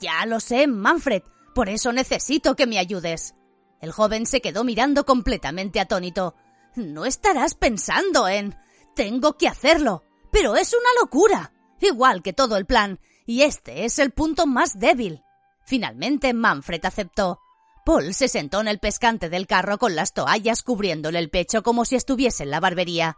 [0.00, 1.22] Ya lo sé, Manfred,
[1.56, 3.34] por eso necesito que me ayudes.
[3.80, 6.34] El joven se quedó mirando completamente atónito.
[6.74, 8.54] No estarás pensando en...
[8.94, 10.04] Tengo que hacerlo.
[10.30, 11.54] Pero es una locura.
[11.80, 13.00] Igual que todo el plan.
[13.24, 15.22] Y este es el punto más débil.
[15.64, 17.40] Finalmente Manfred aceptó.
[17.86, 21.86] Paul se sentó en el pescante del carro con las toallas cubriéndole el pecho como
[21.86, 23.16] si estuviese en la barbería.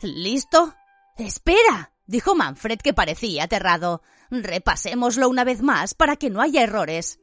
[0.00, 0.76] ¿Listo?
[1.18, 4.00] Espera, dijo Manfred que parecía aterrado.
[4.30, 7.18] Repasémoslo una vez más para que no haya errores.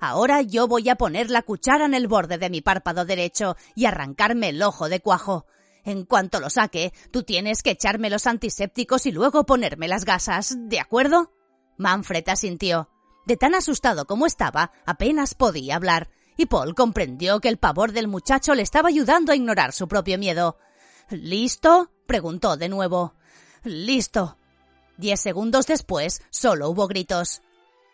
[0.00, 3.86] Ahora yo voy a poner la cuchara en el borde de mi párpado derecho y
[3.86, 5.46] arrancarme el ojo de cuajo.
[5.84, 10.54] En cuanto lo saque, tú tienes que echarme los antisépticos y luego ponerme las gasas,
[10.56, 11.32] ¿de acuerdo?
[11.78, 12.90] Manfred asintió.
[13.26, 18.06] De tan asustado como estaba, apenas podía hablar, y Paul comprendió que el pavor del
[18.06, 20.58] muchacho le estaba ayudando a ignorar su propio miedo.
[21.10, 21.90] ¿Listo?
[22.06, 23.14] preguntó de nuevo.
[23.64, 24.36] Listo.
[24.96, 27.42] Diez segundos después, solo hubo gritos.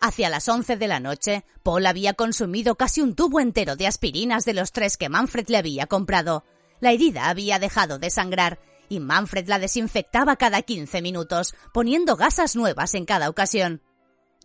[0.07, 4.45] Hacia las once de la noche, Paul había consumido casi un tubo entero de aspirinas
[4.45, 6.45] de los tres que Manfred le había comprado.
[6.79, 12.55] La herida había dejado de sangrar, y Manfred la desinfectaba cada quince minutos, poniendo gasas
[12.55, 13.81] nuevas en cada ocasión.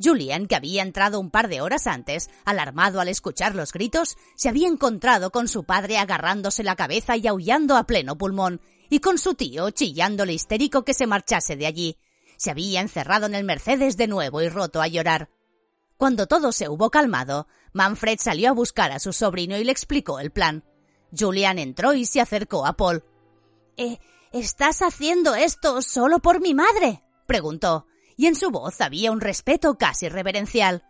[0.02, 4.48] Julian, que había entrado un par de horas antes, alarmado al escuchar los gritos, se
[4.48, 9.18] había encontrado con su padre agarrándose la cabeza y aullando a pleno pulmón, y con
[9.18, 11.98] su tío chillándole histérico que se marchase de allí.
[12.38, 15.28] Se había encerrado en el Mercedes de nuevo y roto a llorar.
[16.00, 20.22] Cuando todo se hubo calmado, Manfred salió a buscar a su sobrino y le explicó
[20.22, 20.64] el plan.
[21.12, 23.04] Julian entró y se acercó a Paul.
[23.76, 24.00] ¿Eh,
[24.32, 27.04] ¿Estás haciendo esto solo por mi madre?
[27.28, 27.86] preguntó,
[28.16, 30.86] y en su voz había un respeto casi reverencial.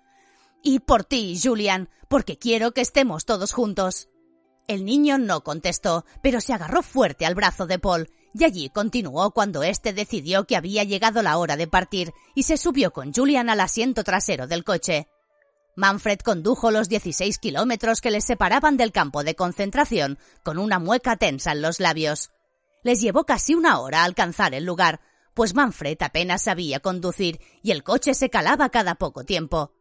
[0.62, 4.10] Y por ti, Julian, porque quiero que estemos todos juntos.
[4.68, 9.32] El niño no contestó, pero se agarró fuerte al brazo de Paul y allí continuó
[9.32, 13.50] cuando éste decidió que había llegado la hora de partir y se subió con Julian
[13.50, 15.08] al asiento trasero del coche.
[15.76, 21.16] Manfred condujo los 16 kilómetros que les separaban del campo de concentración con una mueca
[21.16, 22.32] tensa en los labios.
[22.84, 25.00] Les llevó casi una hora alcanzar el lugar,
[25.34, 29.74] pues Manfred apenas sabía conducir y el coche se calaba cada poco tiempo.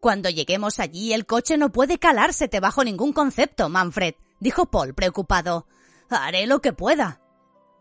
[0.00, 5.66] Cuando lleguemos allí el coche no puede calársete bajo ningún concepto, Manfred, dijo Paul preocupado.
[6.08, 7.21] Haré lo que pueda.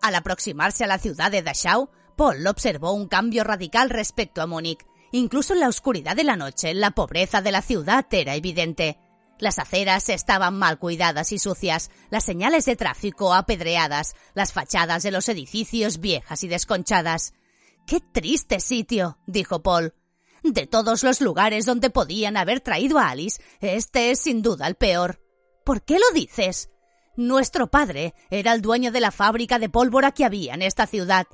[0.02, 4.86] Al aproximarse a la ciudad de Dachau, Paul observó un cambio radical respecto a Múnich.
[5.12, 8.98] Incluso en la oscuridad de la noche, la pobreza de la ciudad era evidente.
[9.40, 15.12] Las aceras estaban mal cuidadas y sucias, las señales de tráfico apedreadas, las fachadas de
[15.12, 17.34] los edificios viejas y desconchadas.
[17.86, 19.18] ¡Qué triste sitio!
[19.26, 19.94] dijo Paul.
[20.44, 24.76] De todos los lugares donde podían haber traído a Alice, este es sin duda el
[24.76, 25.20] peor.
[25.64, 26.70] ¿Por qué lo dices?
[27.16, 31.28] Nuestro padre era el dueño de la fábrica de pólvora que había en esta ciudad.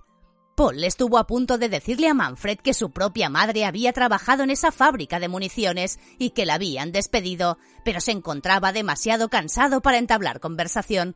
[0.56, 4.50] Paul estuvo a punto de decirle a Manfred que su propia madre había trabajado en
[4.50, 10.00] esa fábrica de municiones y que la habían despedido, pero se encontraba demasiado cansado para
[10.00, 11.16] entablar conversación.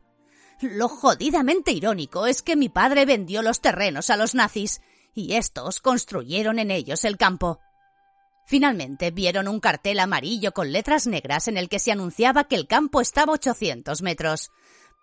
[0.60, 4.80] Lo jodidamente irónico es que mi padre vendió los terrenos a los nazis,
[5.12, 7.58] y estos construyeron en ellos el campo.
[8.52, 12.66] Finalmente vieron un cartel amarillo con letras negras en el que se anunciaba que el
[12.66, 14.50] campo estaba a 800 metros.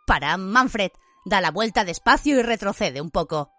[0.05, 0.91] Para Manfred,
[1.25, 3.51] da la vuelta despacio y retrocede un poco.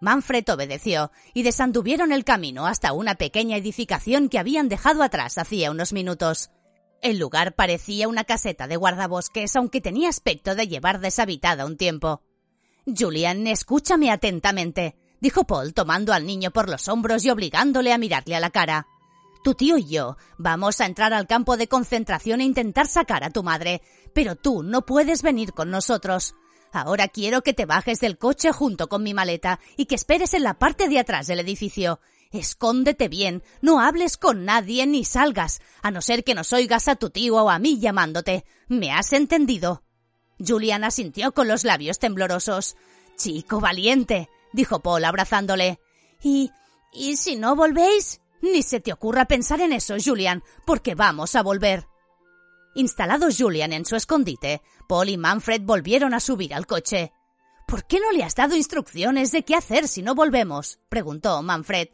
[0.00, 5.70] Manfred obedeció y desanduvieron el camino hasta una pequeña edificación que habían dejado atrás hacía
[5.72, 6.48] unos minutos.
[7.02, 12.22] El lugar parecía una caseta de guardabosques, aunque tenía aspecto de llevar deshabitada un tiempo.
[12.86, 18.34] Julian, escúchame atentamente, dijo Paul tomando al niño por los hombros y obligándole a mirarle
[18.34, 18.86] a la cara.
[19.42, 23.30] Tu tío y yo vamos a entrar al campo de concentración e intentar sacar a
[23.30, 26.34] tu madre, pero tú no puedes venir con nosotros.
[26.72, 30.42] Ahora quiero que te bajes del coche junto con mi maleta y que esperes en
[30.42, 32.00] la parte de atrás del edificio.
[32.30, 36.96] Escóndete bien, no hables con nadie ni salgas, a no ser que nos oigas a
[36.96, 38.44] tu tío o a mí llamándote.
[38.66, 39.82] ¿Me has entendido?
[40.38, 42.76] Julian asintió con los labios temblorosos.
[43.16, 45.80] Chico valiente, dijo Paul abrazándole.
[46.22, 46.50] ¿Y.
[46.92, 48.20] ¿y si no volvéis?
[48.40, 51.86] Ni se te ocurra pensar en eso, Julian, porque vamos a volver.
[52.74, 57.12] Instalado Julian en su escondite, Paul y Manfred volvieron a subir al coche.
[57.66, 60.78] ¿Por qué no le has dado instrucciones de qué hacer si no volvemos?
[60.88, 61.88] preguntó Manfred.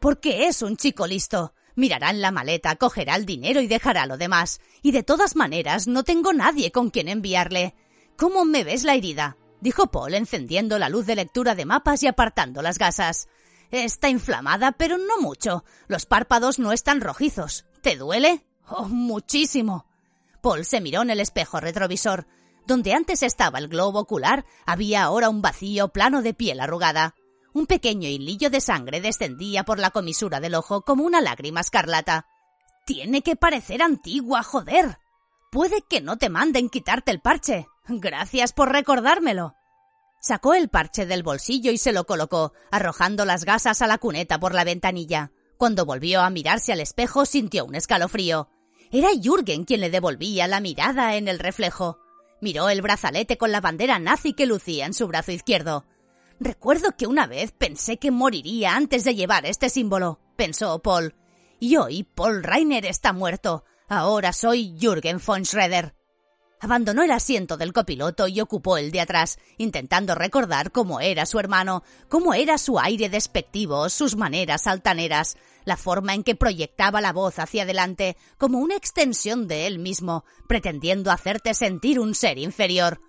[0.00, 1.54] Porque es un chico listo.
[1.74, 4.60] Mirará en la maleta, cogerá el dinero y dejará lo demás.
[4.82, 7.74] Y de todas maneras no tengo nadie con quien enviarle.
[8.16, 9.36] ¿Cómo me ves la herida?
[9.60, 13.28] dijo Paul encendiendo la luz de lectura de mapas y apartando las gasas.
[13.72, 15.64] Está inflamada, pero no mucho.
[15.88, 17.64] Los párpados no están rojizos.
[17.80, 18.44] ¿Te duele?
[18.68, 19.86] Oh, muchísimo.
[20.42, 22.26] Paul se miró en el espejo retrovisor.
[22.66, 27.14] Donde antes estaba el globo ocular, había ahora un vacío plano de piel arrugada.
[27.54, 32.26] Un pequeño hilillo de sangre descendía por la comisura del ojo como una lágrima escarlata.
[32.84, 34.98] Tiene que parecer antigua, joder.
[35.50, 37.68] Puede que no te manden quitarte el parche.
[37.88, 39.54] Gracias por recordármelo.
[40.22, 44.38] Sacó el parche del bolsillo y se lo colocó, arrojando las gasas a la cuneta
[44.38, 45.32] por la ventanilla.
[45.56, 48.48] Cuando volvió a mirarse al espejo sintió un escalofrío.
[48.92, 51.98] Era Jürgen quien le devolvía la mirada en el reflejo.
[52.40, 55.86] Miró el brazalete con la bandera nazi que lucía en su brazo izquierdo.
[56.38, 61.16] Recuerdo que una vez pensé que moriría antes de llevar este símbolo, pensó Paul.
[61.58, 63.64] Y hoy Paul Reiner está muerto.
[63.88, 65.96] Ahora soy Jürgen von Schroeder.
[66.62, 71.40] Abandonó el asiento del copiloto y ocupó el de atrás, intentando recordar cómo era su
[71.40, 77.12] hermano, cómo era su aire despectivo, sus maneras altaneras, la forma en que proyectaba la
[77.12, 83.00] voz hacia adelante como una extensión de él mismo, pretendiendo hacerte sentir un ser inferior.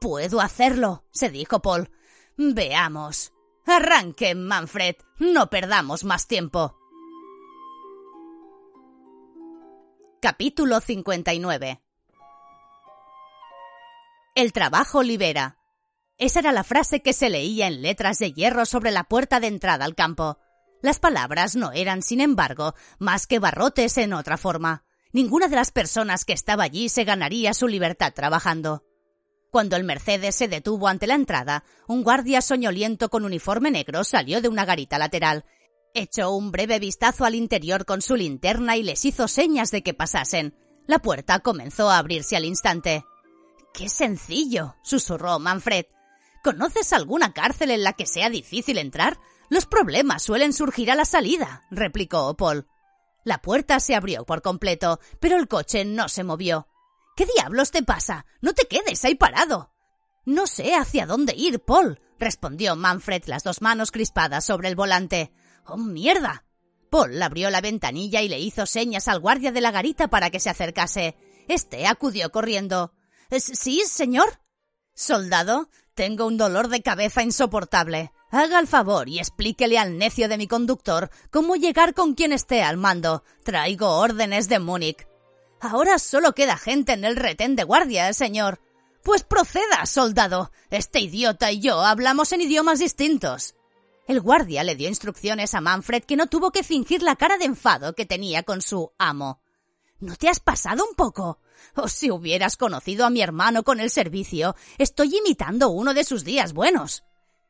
[0.00, 1.90] Puedo hacerlo, se dijo Paul.
[2.38, 3.34] Veamos.
[3.66, 4.96] Arranque, Manfred.
[5.18, 6.78] No perdamos más tiempo.
[10.22, 11.82] Capítulo 59
[14.36, 15.56] El trabajo libera.
[16.18, 19.46] Esa era la frase que se leía en letras de hierro sobre la puerta de
[19.46, 20.36] entrada al campo.
[20.82, 24.84] Las palabras no eran, sin embargo, más que barrotes en otra forma.
[25.10, 28.84] Ninguna de las personas que estaba allí se ganaría su libertad trabajando.
[29.50, 34.42] Cuando el Mercedes se detuvo ante la entrada, un guardia soñoliento con uniforme negro salió
[34.42, 35.46] de una garita lateral.
[35.94, 39.94] Echó un breve vistazo al interior con su linterna y les hizo señas de que
[39.94, 40.54] pasasen.
[40.86, 43.02] La puerta comenzó a abrirse al instante.
[43.76, 44.74] ¡Qué sencillo!
[44.82, 45.84] susurró Manfred.
[46.42, 49.18] ¿Conoces alguna cárcel en la que sea difícil entrar?
[49.50, 52.66] Los problemas suelen surgir a la salida, replicó Paul.
[53.22, 56.68] La puerta se abrió por completo, pero el coche no se movió.
[57.16, 58.24] ¿Qué diablos te pasa?
[58.40, 59.74] No te quedes ahí parado.
[60.24, 65.34] No sé hacia dónde ir, Paul, respondió Manfred, las dos manos crispadas sobre el volante.
[65.66, 66.46] ¡Oh, mierda!
[66.88, 70.40] Paul abrió la ventanilla y le hizo señas al guardia de la garita para que
[70.40, 71.14] se acercase.
[71.46, 72.95] Este acudió corriendo.
[73.30, 74.40] ¿Sí, señor?
[74.94, 78.12] Soldado, tengo un dolor de cabeza insoportable.
[78.30, 82.62] Haga el favor y explíquele al necio de mi conductor cómo llegar con quien esté
[82.62, 83.24] al mando.
[83.44, 85.06] Traigo órdenes de Múnich.
[85.60, 88.60] Ahora solo queda gente en el retén de guardia, señor.
[89.02, 90.50] Pues proceda, soldado.
[90.70, 93.54] Este idiota y yo hablamos en idiomas distintos.
[94.06, 97.46] El guardia le dio instrucciones a Manfred que no tuvo que fingir la cara de
[97.46, 99.40] enfado que tenía con su amo.
[99.98, 101.40] ¿No te has pasado un poco?
[101.74, 106.04] O oh, si hubieras conocido a mi hermano con el servicio, estoy imitando uno de
[106.04, 107.04] sus días buenos.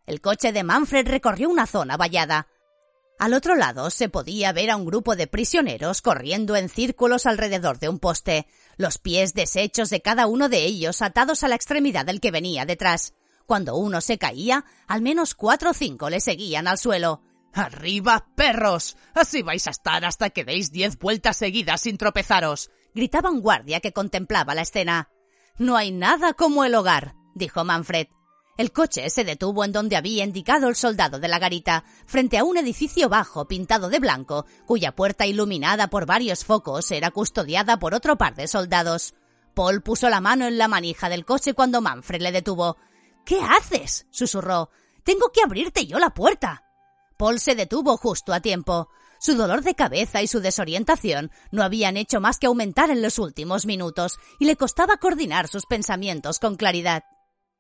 [0.06, 2.46] El coche de Manfred recorrió una zona vallada.
[3.18, 7.80] Al otro lado se podía ver a un grupo de prisioneros corriendo en círculos alrededor
[7.80, 12.04] de un poste, los pies deshechos de cada uno de ellos atados a la extremidad
[12.04, 13.14] del que venía detrás.
[13.46, 17.22] Cuando uno se caía, al menos cuatro o cinco le seguían al suelo.
[17.56, 18.98] ¡Arriba, perros!
[19.14, 22.70] Así vais a estar hasta que deis diez vueltas seguidas sin tropezaros.
[22.94, 25.08] gritaba un guardia que contemplaba la escena.
[25.56, 28.08] No hay nada como el hogar, dijo Manfred.
[28.58, 32.44] El coche se detuvo en donde había indicado el soldado de la garita, frente a
[32.44, 37.94] un edificio bajo pintado de blanco, cuya puerta iluminada por varios focos era custodiada por
[37.94, 39.14] otro par de soldados.
[39.54, 42.76] Paul puso la mano en la manija del coche cuando Manfred le detuvo.
[43.24, 44.06] ¿Qué haces?
[44.10, 44.68] susurró.
[45.04, 46.65] Tengo que abrirte yo la puerta.
[47.16, 48.88] Paul se detuvo justo a tiempo.
[49.18, 53.18] Su dolor de cabeza y su desorientación no habían hecho más que aumentar en los
[53.18, 57.04] últimos minutos y le costaba coordinar sus pensamientos con claridad.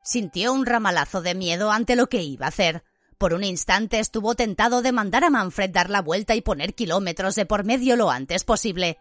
[0.04, 2.84] Sintió un ramalazo de miedo ante lo que iba a hacer.
[3.18, 7.34] Por un instante estuvo tentado de mandar a Manfred dar la vuelta y poner kilómetros
[7.34, 8.98] de por medio lo antes posible.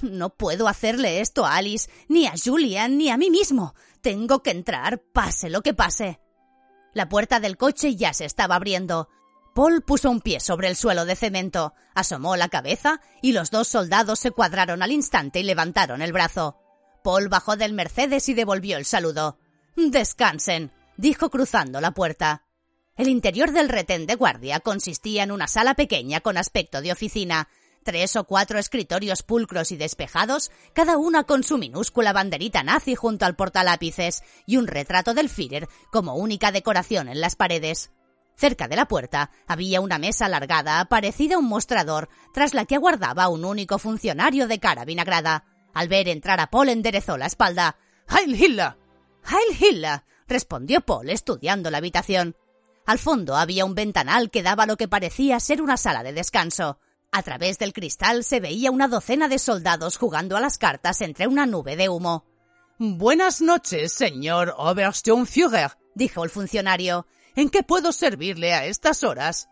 [0.00, 3.74] No puedo hacerle esto a Alice, ni a Julian, ni a mí mismo.
[4.00, 6.20] Tengo que entrar, pase lo que pase.
[6.94, 9.08] La puerta del coche ya se estaba abriendo.
[9.58, 13.66] Paul puso un pie sobre el suelo de cemento, asomó la cabeza y los dos
[13.66, 16.56] soldados se cuadraron al instante y levantaron el brazo.
[17.02, 19.40] Paul bajó del Mercedes y devolvió el saludo.
[19.74, 22.44] Descansen, dijo cruzando la puerta.
[22.96, 27.48] El interior del retén de guardia consistía en una sala pequeña con aspecto de oficina,
[27.82, 33.26] tres o cuatro escritorios pulcros y despejados, cada una con su minúscula banderita nazi junto
[33.26, 37.90] al portalápices y un retrato del Führer como única decoración en las paredes.
[38.38, 42.76] Cerca de la puerta había una mesa alargada, parecida a un mostrador, tras la que
[42.76, 45.44] aguardaba un único funcionario de cara vinagrada.
[45.74, 47.76] Al ver entrar a Paul enderezó la espalda.
[48.08, 48.76] ¡Heil Hitler!
[49.24, 50.04] ¡Heil Hitler!
[50.28, 52.36] respondió Paul estudiando la habitación.
[52.86, 56.78] Al fondo había un ventanal que daba lo que parecía ser una sala de descanso.
[57.10, 61.26] A través del cristal se veía una docena de soldados jugando a las cartas entre
[61.26, 62.24] una nube de humo.
[62.78, 67.04] Buenas noches, señor Obersturmführer, dijo el funcionario.
[67.38, 69.48] ¿En qué puedo servirle a estas horas?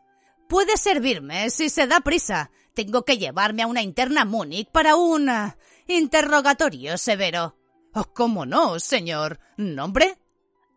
[0.48, 2.50] Puede servirme si se da prisa.
[2.74, 5.52] Tengo que llevarme a una interna Múnich para un uh,
[5.86, 7.56] interrogatorio severo.
[7.94, 9.38] Oh, ¿Cómo no, señor?
[9.56, 10.18] ¿Nombre?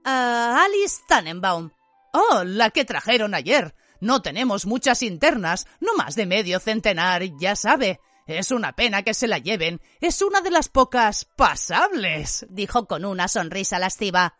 [0.05, 1.71] Uh, Alice Tannenbaum.
[2.13, 3.73] Oh, la que trajeron ayer.
[3.99, 7.99] No tenemos muchas internas, no más de medio centenar, ya sabe.
[8.27, 9.81] Es una pena que se la lleven.
[9.99, 14.35] Es una de las pocas pasables, dijo con una sonrisa lasciva.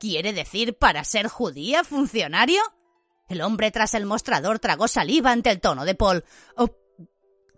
[0.00, 2.62] ¿Quiere decir para ser judía, funcionario?
[3.28, 6.24] El hombre tras el mostrador tragó saliva ante el tono de Paul.
[6.56, 6.70] Oh,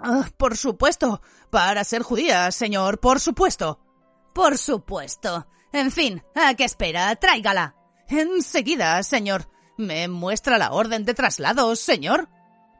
[0.00, 1.22] oh, por supuesto.
[1.50, 3.78] Para ser judía, señor, por supuesto.
[4.34, 5.46] Por supuesto.
[5.72, 7.14] En fin, ¿a qué espera?
[7.14, 7.76] Tráigala.
[8.08, 9.48] Enseguida, señor.
[9.78, 12.28] ¿Me muestra la orden de traslado, señor?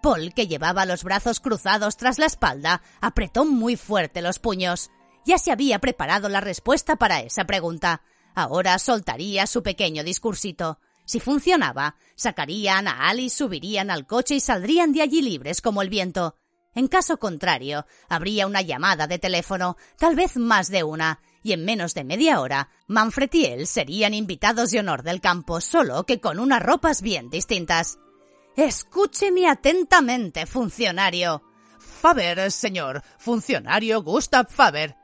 [0.02, 4.90] Paul, que llevaba los brazos cruzados tras la espalda, apretó muy fuerte los puños.
[5.24, 8.02] Ya se había preparado la respuesta para esa pregunta.
[8.34, 10.78] Ahora soltaría su pequeño discursito.
[11.04, 15.90] Si funcionaba, sacarían a Alice, subirían al coche y saldrían de allí libres como el
[15.90, 16.36] viento.
[16.74, 21.64] En caso contrario, habría una llamada de teléfono, tal vez más de una, y en
[21.64, 26.20] menos de media hora, Manfred y él serían invitados de honor del campo, solo que
[26.20, 27.98] con unas ropas bien distintas.
[28.56, 31.42] Escúcheme atentamente, funcionario.
[31.78, 33.02] Faber, señor.
[33.18, 34.96] Funcionario Gustav Faber.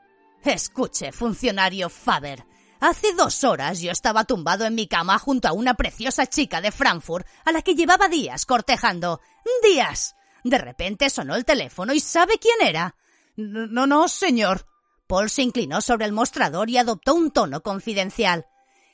[0.43, 2.45] Escuche, funcionario Faber.
[2.81, 6.71] Hace dos horas yo estaba tumbado en mi cama junto a una preciosa chica de
[6.71, 9.19] Frankfurt a la que llevaba días cortejando.
[9.61, 10.15] ¡Días!
[10.45, 12.95] De repente sonó el teléfono y ¿sabe quién era?
[13.35, 14.65] No, no, señor.
[15.07, 18.45] Paul se inclinó sobre el mostrador y adoptó un tono confidencial.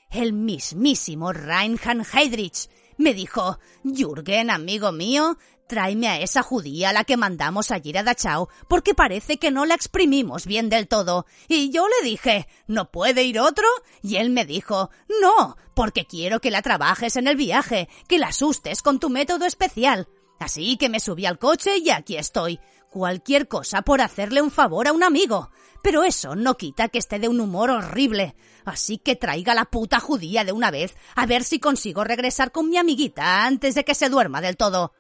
[0.09, 2.69] El mismísimo Reinhard Heydrich.
[2.97, 5.38] Me dijo, Jürgen, amigo mío,
[5.68, 9.66] tráeme a esa judía a la que mandamos ayer a Dachau, porque parece que no
[9.66, 11.26] la exprimimos bien del todo.
[11.47, 13.68] Y yo le dije, ¿no puede ir otro?
[14.01, 14.89] Y él me dijo,
[15.22, 19.45] no, porque quiero que la trabajes en el viaje, que la asustes con tu método
[19.45, 20.07] especial.
[20.39, 22.59] Así que me subí al coche y aquí estoy.
[22.89, 25.49] Cualquier cosa por hacerle un favor a un amigo.
[25.82, 28.36] Pero eso no quita que esté de un humor horrible.
[28.66, 32.70] Así que traiga la puta judía de una vez, a ver si consigo regresar con
[32.70, 34.93] mi amiguita antes de que se duerma del todo.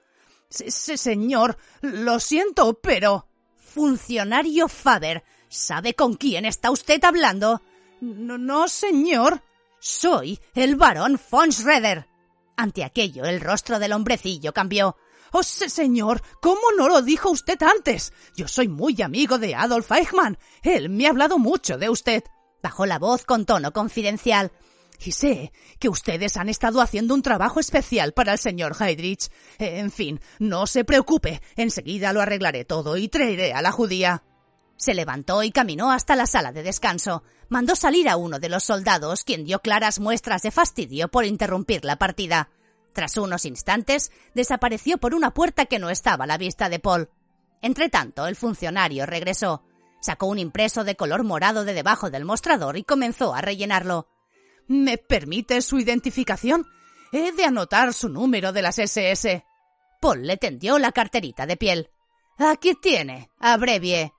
[0.55, 3.27] Sí, señor, lo siento, pero.
[3.57, 7.61] Funcionario Faber, ¿sabe con quién está usted hablando?
[7.99, 9.43] No, no, señor.
[9.79, 12.07] Soy el barón von Schroeder.
[12.55, 14.95] Ante aquello, el rostro del hombrecillo cambió.
[15.33, 18.13] Oh, señor, ¿cómo no lo dijo usted antes?
[18.37, 20.37] Yo soy muy amigo de Adolf Eichmann.
[20.63, 22.23] Él me ha hablado mucho de usted.
[22.63, 24.53] Bajó la voz con tono confidencial.
[25.03, 29.29] Y sé que ustedes han estado haciendo un trabajo especial para el señor Heydrich.
[29.59, 34.23] En fin, no se preocupe, enseguida lo arreglaré todo y traeré a la judía.
[34.77, 37.23] Se levantó y caminó hasta la sala de descanso.
[37.47, 41.85] Mandó salir a uno de los soldados, quien dio claras muestras de fastidio por interrumpir
[41.85, 42.49] la partida.
[42.93, 47.09] Tras unos instantes, desapareció por una puerta que no estaba a la vista de Paul.
[47.61, 49.63] Entretanto, el funcionario regresó.
[50.01, 54.07] Sacó un impreso de color morado de debajo del mostrador y comenzó a rellenarlo.
[54.67, 56.65] ¿Me permite su identificación?
[57.11, 59.45] He de anotar su número de las SS.
[60.01, 61.89] Paul le tendió la carterita de piel.
[62.37, 63.29] Aquí tiene.
[63.39, 64.11] Abrevie.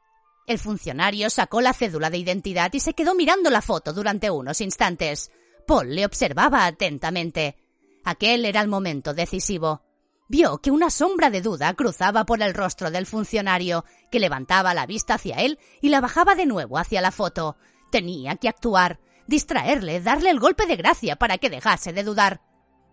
[0.47, 4.61] El funcionario sacó la cédula de identidad y se quedó mirando la foto durante unos
[4.61, 5.31] instantes.
[5.67, 7.57] Paul le observaba atentamente.
[8.05, 9.83] Aquel era el momento decisivo.
[10.29, 14.87] vio que una sombra de duda cruzaba por el rostro del funcionario, que levantaba la
[14.87, 17.57] vista hacia él y la bajaba de nuevo hacia la foto.
[17.91, 22.41] Tenía que actuar, distraerle, darle el golpe de gracia para que dejase de dudar.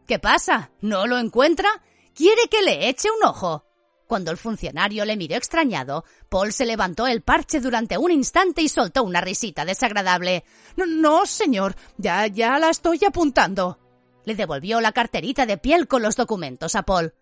[0.07, 0.71] ¿Qué pasa?
[0.81, 1.69] ¿No lo encuentra?
[2.13, 3.65] ¿Quiere que le eche un ojo?
[4.07, 8.69] Cuando el funcionario le miró extrañado, Paul se levantó el parche durante un instante y
[8.69, 10.43] soltó una risita desagradable.
[10.75, 13.79] No, no, señor, ya, ya la estoy apuntando.
[14.25, 17.13] Le devolvió la carterita de piel con los documentos a Paul.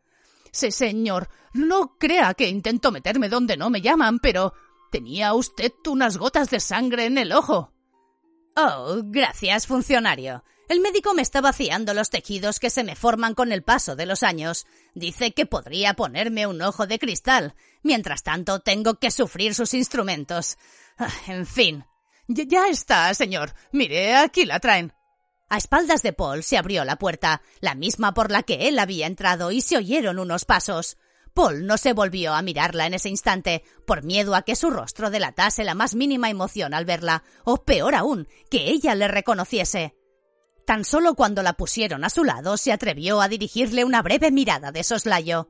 [0.52, 4.54] Sí, señor, no crea que intento meterme donde no me llaman, pero
[4.92, 7.72] tenía usted unas gotas de sangre en el ojo.
[8.56, 10.44] Oh, gracias, funcionario.
[10.68, 14.06] El médico me está vaciando los tejidos que se me forman con el paso de
[14.06, 14.66] los años.
[14.94, 17.56] Dice que podría ponerme un ojo de cristal.
[17.84, 20.58] Mientras tanto, tengo que sufrir sus instrumentos.
[20.98, 21.86] Ah, en fin.
[22.28, 23.54] Ya, está, señor.
[23.72, 24.94] Mire, aquí la traen.
[25.50, 29.08] A espaldas de Paul se abrió la puerta, la misma por la que él había
[29.08, 30.98] entrado, y se oyeron unos pasos.
[31.34, 35.10] Paul no se volvió a mirarla en ese instante, por miedo a que su rostro
[35.10, 39.96] delatase la más mínima emoción al verla, o peor aún, que ella le reconociese.
[40.66, 44.72] Tan solo cuando la pusieron a su lado se atrevió a dirigirle una breve mirada
[44.72, 45.50] de soslayo.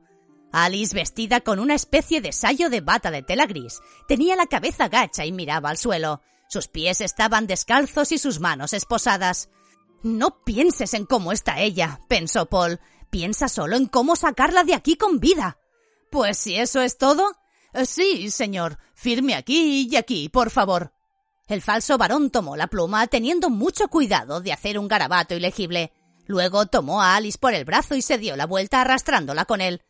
[0.52, 4.88] Alice, vestida con una especie de sayo de bata de tela gris, tenía la cabeza
[4.88, 6.22] gacha y miraba al suelo.
[6.48, 9.48] Sus pies estaban descalzos y sus manos esposadas.
[10.02, 12.80] No pienses en cómo está ella, pensó Paul.
[13.08, 15.58] Piensa solo en cómo sacarla de aquí con vida.
[16.12, 17.38] Pues si eso es todo.
[17.72, 18.76] Eh, sí, señor.
[18.94, 20.92] Firme aquí y aquí, por favor.
[21.48, 25.90] El falso varón tomó la pluma teniendo mucho cuidado de hacer un garabato ilegible.
[26.26, 29.80] Luego tomó a Alice por el brazo y se dio la vuelta arrastrándola con él.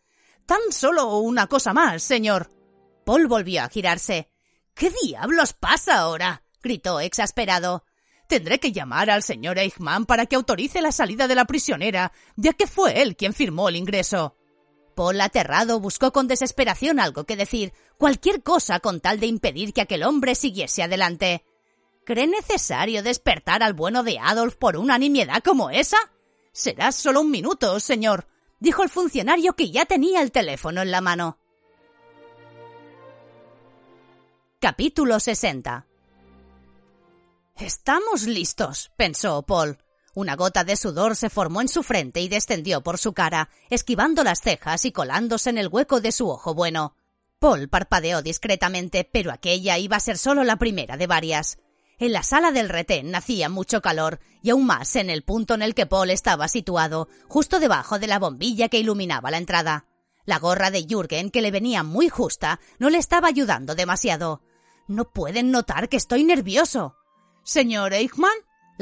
[0.46, 2.52] Tan solo una cosa más, señor.
[3.04, 4.30] Paul volvió a girarse.
[4.74, 6.44] ¿Qué diablos pasa ahora?
[6.62, 7.84] gritó exasperado.
[8.28, 12.52] Tendré que llamar al señor Eichmann para que autorice la salida de la prisionera, ya
[12.52, 14.36] que fue él quien firmó el ingreso.
[14.94, 19.80] Paul, aterrado, buscó con desesperación algo que decir, cualquier cosa con tal de impedir que
[19.80, 21.44] aquel hombre siguiese adelante.
[22.04, 25.98] ¿Cree necesario despertar al bueno de Adolf por una nimiedad como esa?
[26.52, 28.26] Será solo un minuto, señor,
[28.60, 31.38] dijo el funcionario que ya tenía el teléfono en la mano.
[34.60, 35.86] Capítulo 60
[37.56, 39.78] Estamos listos, pensó Paul.
[40.14, 44.22] Una gota de sudor se formó en su frente y descendió por su cara, esquivando
[44.24, 46.94] las cejas y colándose en el hueco de su ojo bueno.
[47.38, 51.58] Paul parpadeó discretamente, pero aquella iba a ser solo la primera de varias.
[51.98, 55.62] En la sala del retén hacía mucho calor, y aún más en el punto en
[55.62, 59.86] el que Paul estaba situado, justo debajo de la bombilla que iluminaba la entrada.
[60.24, 64.42] La gorra de Jürgen, que le venía muy justa, no le estaba ayudando demasiado.
[64.86, 66.96] No pueden notar que estoy nervioso.
[67.44, 68.30] Señor Eichmann.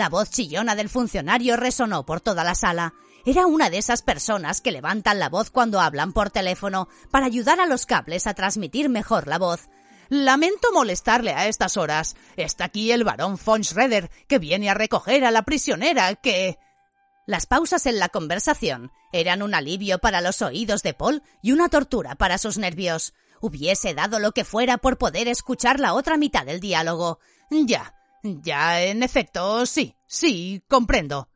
[0.01, 2.95] La voz chillona del funcionario resonó por toda la sala.
[3.27, 7.61] Era una de esas personas que levantan la voz cuando hablan por teléfono para ayudar
[7.61, 9.69] a los cables a transmitir mejor la voz.
[10.09, 12.17] Lamento molestarle a estas horas.
[12.39, 16.59] Está aquí el barón von Schroeder, que viene a recoger a la prisionera que.
[17.27, 21.69] Las pausas en la conversación eran un alivio para los oídos de Paul y una
[21.69, 23.13] tortura para sus nervios.
[23.43, 27.19] Hubiese dado lo que fuera por poder escuchar la otra mitad del diálogo.
[27.51, 31.29] Ya, ya, en efecto, sí, sí, comprendo.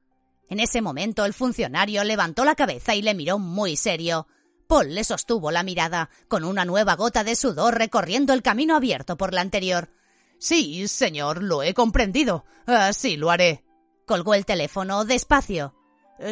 [0.48, 4.26] En ese momento el funcionario levantó la cabeza y le miró muy serio.
[4.66, 9.16] Paul le sostuvo la mirada, con una nueva gota de sudor recorriendo el camino abierto
[9.16, 9.90] por la anterior.
[10.38, 12.44] Sí, señor, lo he comprendido.
[12.66, 13.64] Así lo haré.
[14.06, 15.74] Colgó el teléfono despacio.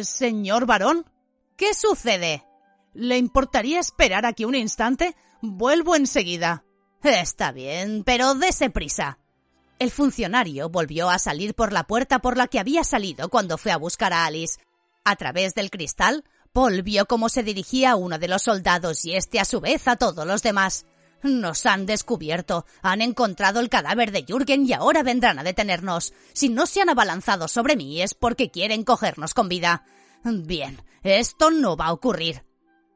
[0.01, 1.09] Señor varón.
[1.57, 2.45] ¿Qué sucede?
[2.93, 5.15] ¿Le importaría esperar aquí un instante?
[5.41, 6.63] Vuelvo enseguida.
[7.03, 9.19] Está bien, pero dese prisa.
[9.83, 13.73] El funcionario volvió a salir por la puerta por la que había salido cuando fue
[13.73, 14.61] a buscar a Alice.
[15.03, 16.23] A través del cristal,
[16.53, 19.85] Paul vio cómo se dirigía a uno de los soldados y este a su vez
[19.89, 20.85] a todos los demás.
[21.21, 26.13] Nos han descubierto, han encontrado el cadáver de Jürgen y ahora vendrán a detenernos.
[26.31, 29.83] Si no se han abalanzado sobre mí es porque quieren cogernos con vida.
[30.23, 32.45] Bien, esto no va a ocurrir.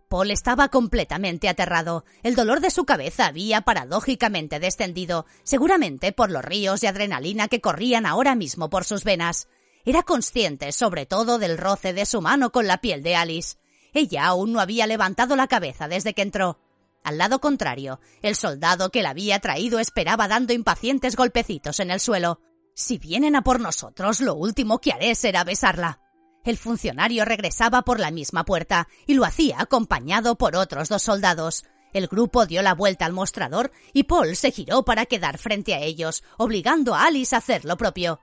[0.07, 2.05] Paul estaba completamente aterrado.
[2.23, 7.61] El dolor de su cabeza había paradójicamente descendido, seguramente por los ríos de adrenalina que
[7.61, 9.47] corrían ahora mismo por sus venas.
[9.85, 13.57] Era consciente, sobre todo, del roce de su mano con la piel de Alice.
[13.93, 16.59] Ella aún no había levantado la cabeza desde que entró.
[17.03, 21.99] Al lado contrario, el soldado que la había traído esperaba dando impacientes golpecitos en el
[21.99, 22.41] suelo.
[22.73, 26.01] Si vienen a por nosotros, lo último que haré será besarla.
[26.47, 31.65] El funcionario regresaba por la misma puerta y lo hacía acompañado por otros dos soldados.
[31.91, 35.81] El grupo dio la vuelta al mostrador y Paul se giró para quedar frente a
[35.81, 38.21] ellos, obligando a Alice a hacer lo propio.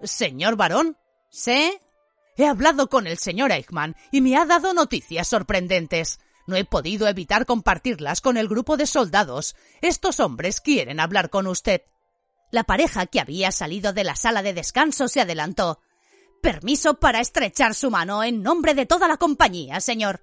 [0.00, 0.96] Señor varón.
[1.28, 1.78] ¿Sí?
[2.38, 6.18] He hablado con el señor Eichmann y me ha dado noticias sorprendentes.
[6.46, 9.54] No he podido evitar compartirlas con el grupo de soldados.
[9.82, 11.82] Estos hombres quieren hablar con usted.
[12.50, 15.82] La pareja que había salido de la sala de descanso se adelantó.
[16.42, 20.22] Permiso para estrechar su mano en nombre de toda la compañía, señor.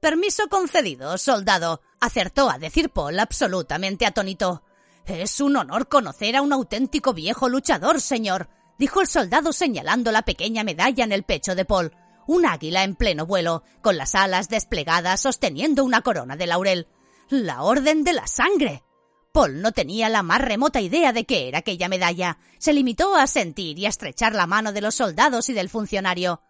[0.00, 4.62] Permiso concedido, soldado, acertó a decir Paul absolutamente atónito.
[5.06, 8.48] Es un honor conocer a un auténtico viejo luchador, señor,
[8.78, 11.92] dijo el soldado señalando la pequeña medalla en el pecho de Paul.
[12.26, 16.86] Un águila en pleno vuelo, con las alas desplegadas sosteniendo una corona de laurel.
[17.30, 18.84] La Orden de la Sangre.
[19.32, 22.38] Paul no tenía la más remota idea de qué era aquella medalla.
[22.58, 26.42] Se limitó a sentir y a estrechar la mano de los soldados y del funcionario.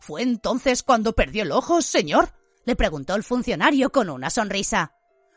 [0.00, 2.34] ¿Fue entonces cuando perdió el ojo, señor?
[2.64, 4.94] le preguntó el funcionario con una sonrisa.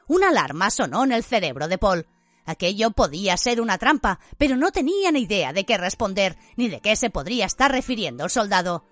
[0.07, 2.07] Una alarma sonó en el cerebro de Paul.
[2.45, 6.79] Aquello podía ser una trampa, pero no tenía ni idea de qué responder, ni de
[6.79, 8.85] qué se podría estar refiriendo el soldado.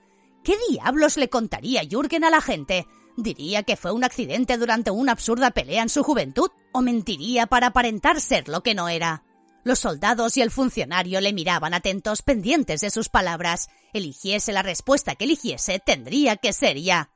[0.43, 2.87] ¿Qué diablos le contaría Jürgen a la gente?
[3.15, 6.49] ¿Diría que fue un accidente durante una absurda pelea en su juventud?
[6.71, 9.23] ¿O mentiría para aparentar ser lo que no era?
[9.63, 13.69] Los soldados y el funcionario le miraban atentos, pendientes de sus palabras.
[13.93, 17.11] Eligiese la respuesta que eligiese, tendría que ser ya.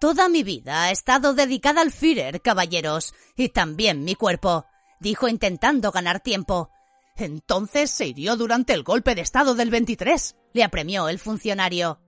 [0.00, 4.66] Toda mi vida ha estado dedicada al Führer, caballeros, y también mi cuerpo
[5.00, 6.70] dijo intentando ganar tiempo.
[7.16, 12.00] Entonces se hirió durante el golpe de Estado del 23, le apremió el funcionario.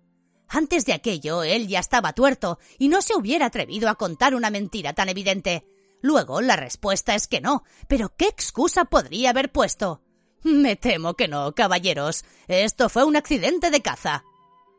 [0.54, 4.50] Antes de aquello, él ya estaba tuerto y no se hubiera atrevido a contar una
[4.50, 5.66] mentira tan evidente.
[6.02, 10.02] Luego, la respuesta es que no, pero ¿qué excusa podría haber puesto?
[10.42, 12.26] Me temo que no, caballeros.
[12.48, 14.24] Esto fue un accidente de caza.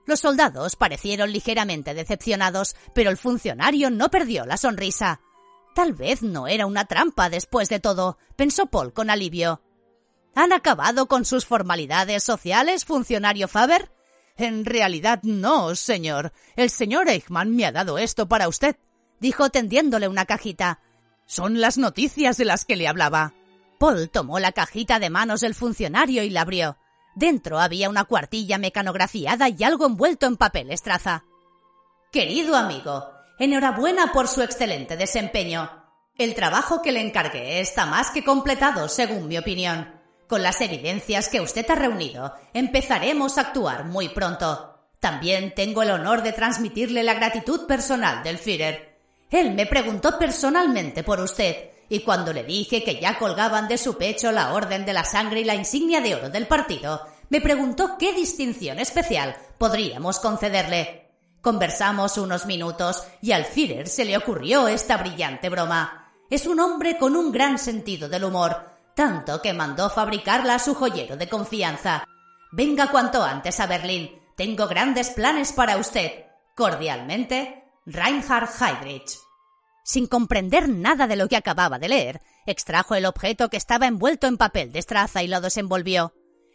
[0.06, 5.22] Los soldados parecieron ligeramente decepcionados, pero el funcionario no perdió la sonrisa.
[5.74, 9.64] Tal vez no era una trampa después de todo, pensó Paul con alivio.
[10.36, 13.90] ¿Han acabado con sus formalidades sociales, funcionario Faber?
[14.38, 16.34] En realidad no, señor.
[16.56, 18.76] El señor Eichmann me ha dado esto para usted,
[19.20, 20.80] dijo tendiéndole una cajita.
[21.26, 23.34] Son las noticias de las que le hablaba.
[23.80, 26.78] Paul tomó la cajita de manos del funcionario y la abrió.
[27.16, 31.26] Dentro había una cuartilla mecanografiada y algo envuelto en papel estraza.
[32.12, 35.70] Querido amigo, Enhorabuena por su excelente desempeño.
[36.18, 40.03] El trabajo que le encargué está más que completado, según mi opinión.
[40.34, 44.80] Con las evidencias que usted ha reunido, empezaremos a actuar muy pronto.
[45.00, 48.98] También tengo el honor de transmitirle la gratitud personal del Führer.
[49.30, 53.96] Él me preguntó personalmente por usted, y cuando le dije que ya colgaban de su
[53.96, 57.96] pecho la Orden de la Sangre y la insignia de oro del partido, me preguntó
[58.00, 61.12] qué distinción especial podríamos concederle.
[61.42, 66.12] Conversamos unos minutos y al Führer se le ocurrió esta brillante broma.
[66.28, 70.76] Es un hombre con un gran sentido del humor, tanto que mandó fabricarla a su
[70.76, 72.06] joyero de confianza.
[72.52, 74.12] Venga cuanto antes a Berlín.
[74.36, 76.26] Tengo grandes planes para usted.
[76.56, 79.18] Cordialmente, Reinhard Heydrich.
[79.84, 84.28] Sin comprender nada de lo que acababa de leer, extrajo el objeto que estaba envuelto
[84.28, 86.14] en papel de estraza y lo desenvolvió.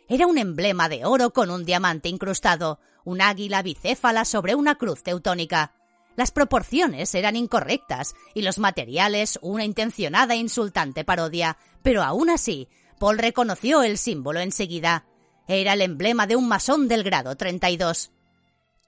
[0.08, 5.02] Era un emblema de oro con un diamante incrustado, un águila bicéfala sobre una cruz
[5.02, 5.74] teutónica.
[6.16, 12.68] Las proporciones eran incorrectas y los materiales una intencionada e insultante parodia, pero aún así,
[12.98, 15.06] Paul reconoció el símbolo enseguida.
[15.46, 18.10] Era el emblema de un masón del grado 32.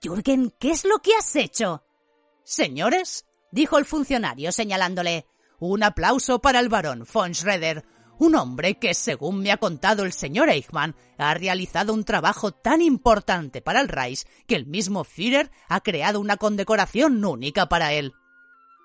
[0.02, 1.84] Jürgen, ¿qué es lo que has hecho?
[2.42, 5.26] Señores, dijo el funcionario señalándole,
[5.58, 7.84] un aplauso para el barón von Schroeder,
[8.18, 12.82] un hombre que, según me ha contado el señor Eichmann, ha realizado un trabajo tan
[12.82, 18.12] importante para el Reich que el mismo Führer ha creado una condecoración única para él.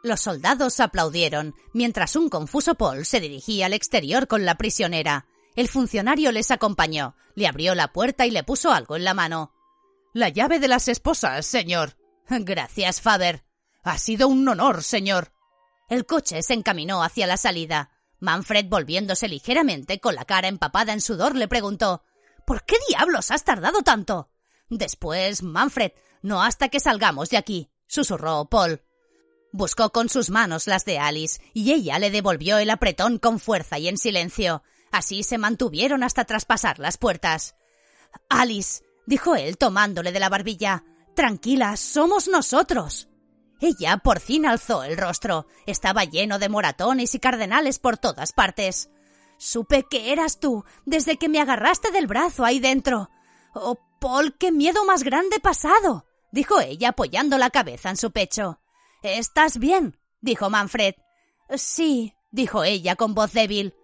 [0.05, 5.25] Los soldados aplaudieron, mientras un confuso Paul se dirigía al exterior con la prisionera.
[5.55, 9.51] El funcionario les acompañó, le abrió la puerta y le puso algo en la mano.
[10.13, 11.97] La llave de las esposas, señor.
[12.29, 13.45] Gracias, Faber.
[13.83, 15.33] Ha sido un honor, señor.
[15.89, 17.89] El coche se encaminó hacia la salida.
[18.19, 22.03] Manfred, volviéndose ligeramente con la cara empapada en sudor, le preguntó
[22.45, 24.29] ¿Por qué diablos has tardado tanto?
[24.69, 28.84] Después, Manfred, no hasta que salgamos de aquí, susurró Paul.
[29.57, 33.79] Buscó con sus manos las de Alice y ella le devolvió el apretón con fuerza
[33.79, 34.63] y en silencio.
[34.91, 37.55] Así se mantuvieron hasta traspasar las puertas.
[38.27, 40.83] Alice, dijo él tomándole de la barbilla,
[41.15, 43.07] tranquila, somos nosotros.
[43.61, 45.47] Ella por fin alzó el rostro.
[45.65, 48.89] Estaba lleno de moratones y cardenales por todas partes.
[49.37, 53.09] Supe que eras tú desde que me agarraste del brazo ahí dentro.
[53.53, 56.05] Oh, Paul, qué miedo más grande pasado.
[56.33, 58.59] dijo ella apoyando la cabeza en su pecho.
[59.05, 59.99] ¿Estás bien?
[60.19, 60.95] dijo Manfred.
[61.55, 63.75] Sí, dijo ella con voz débil.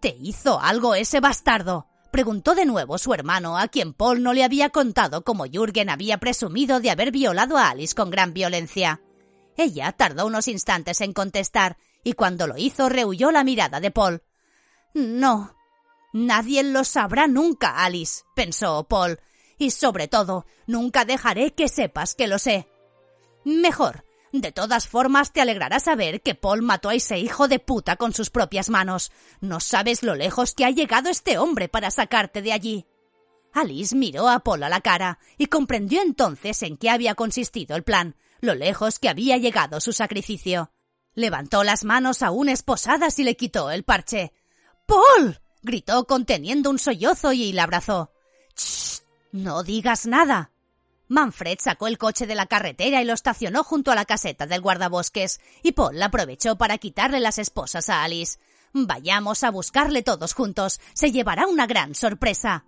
[0.00, 1.86] ¿Te hizo algo ese bastardo?
[2.12, 6.18] preguntó de nuevo su hermano, a quien Paul no le había contado cómo Jürgen había
[6.18, 9.00] presumido de haber violado a Alice con gran violencia.
[9.56, 14.22] Ella tardó unos instantes en contestar, y cuando lo hizo rehuyó la mirada de Paul.
[14.92, 15.56] No.
[16.12, 19.20] Nadie lo sabrá nunca, Alice, pensó Paul,
[19.56, 22.68] y sobre todo, nunca dejaré que sepas que lo sé.
[23.44, 24.05] Mejor.
[24.40, 28.12] De todas formas, te alegrará saber que Paul mató a ese hijo de puta con
[28.12, 29.10] sus propias manos.
[29.40, 32.86] No sabes lo lejos que ha llegado este hombre para sacarte de allí.
[33.54, 37.82] Alice miró a Paul a la cara y comprendió entonces en qué había consistido el
[37.82, 40.70] plan, lo lejos que había llegado su sacrificio.
[41.14, 44.34] Levantó las manos aún esposadas y le quitó el parche.
[44.84, 45.40] ¡Paul!
[45.62, 48.12] gritó conteniendo un sollozo y la abrazó.
[48.54, 49.00] ¡Shh!
[49.32, 50.50] No digas nada.
[51.08, 54.60] Manfred sacó el coche de la carretera y lo estacionó junto a la caseta del
[54.60, 58.38] guardabosques, y Paul aprovechó para quitarle las esposas a Alice.
[58.72, 60.80] Vayamos a buscarle todos juntos.
[60.92, 62.66] Se llevará una gran sorpresa.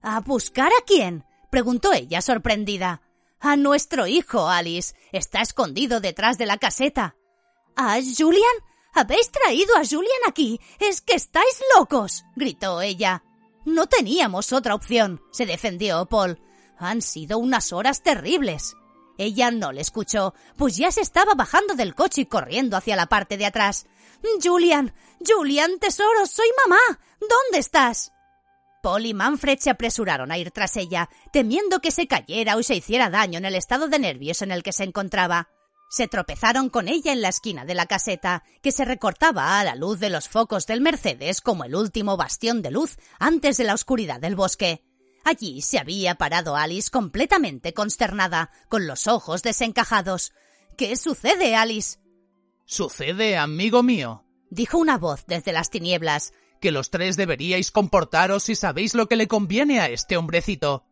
[0.00, 1.24] ¿A buscar a quién?
[1.50, 3.02] preguntó ella sorprendida.
[3.40, 4.94] A nuestro hijo, Alice.
[5.12, 7.16] Está escondido detrás de la caseta.
[7.76, 8.56] ¿A Julian?
[8.94, 10.60] ¿Habéis traído a Julian aquí?
[10.78, 12.24] Es que estáis locos.
[12.36, 13.24] gritó ella.
[13.64, 16.40] No teníamos otra opción, se defendió Paul.
[16.78, 18.76] Han sido unas horas terribles.
[19.18, 23.06] Ella no le escuchó, pues ya se estaba bajando del coche y corriendo hacia la
[23.06, 23.86] parte de atrás.
[24.42, 24.94] Julian,
[25.24, 27.00] Julian, tesoro, soy mamá.
[27.20, 28.12] ¿Dónde estás?
[28.82, 32.74] Paul y Manfred se apresuraron a ir tras ella, temiendo que se cayera o se
[32.74, 35.48] hiciera daño en el estado de nervios en el que se encontraba.
[35.88, 39.74] Se tropezaron con ella en la esquina de la caseta, que se recortaba a la
[39.74, 43.74] luz de los focos del Mercedes como el último bastión de luz antes de la
[43.74, 44.82] oscuridad del bosque.
[45.24, 50.32] Allí se había parado Alice completamente consternada, con los ojos desencajados.
[50.76, 51.98] ¿Qué sucede, Alice?
[52.66, 56.32] Sucede, amigo mío, dijo una voz desde las tinieblas
[56.64, 60.86] que los tres deberíais comportaros si sabéis lo que le conviene a este hombrecito.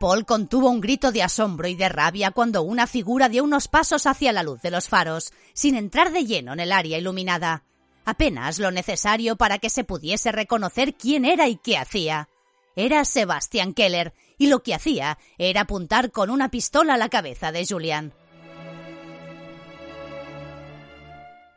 [0.00, 4.06] Paul contuvo un grito de asombro y de rabia cuando una figura dio unos pasos
[4.06, 7.64] hacia la luz de los faros, sin entrar de lleno en el área iluminada.
[8.06, 12.30] Apenas lo necesario para que se pudiese reconocer quién era y qué hacía.
[12.74, 17.52] Era Sebastian Keller, y lo que hacía era apuntar con una pistola a la cabeza
[17.52, 18.12] de Julian.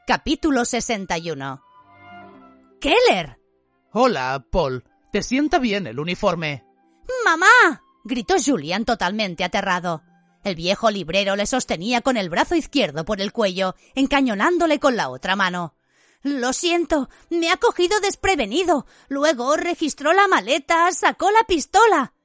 [0.05, 1.63] Capítulo 61
[2.79, 3.39] ¡Keller!
[3.91, 4.83] Hola, Paul.
[5.11, 6.63] ¿Te sienta bien el uniforme?
[7.23, 7.81] ¡Mamá!
[8.03, 10.03] gritó Julian totalmente aterrado.
[10.43, 15.09] El viejo librero le sostenía con el brazo izquierdo por el cuello, encañonándole con la
[15.09, 15.75] otra mano.
[16.25, 18.87] Lo siento, me ha cogido desprevenido.
[19.09, 22.15] Luego registró la maleta, sacó la pistola.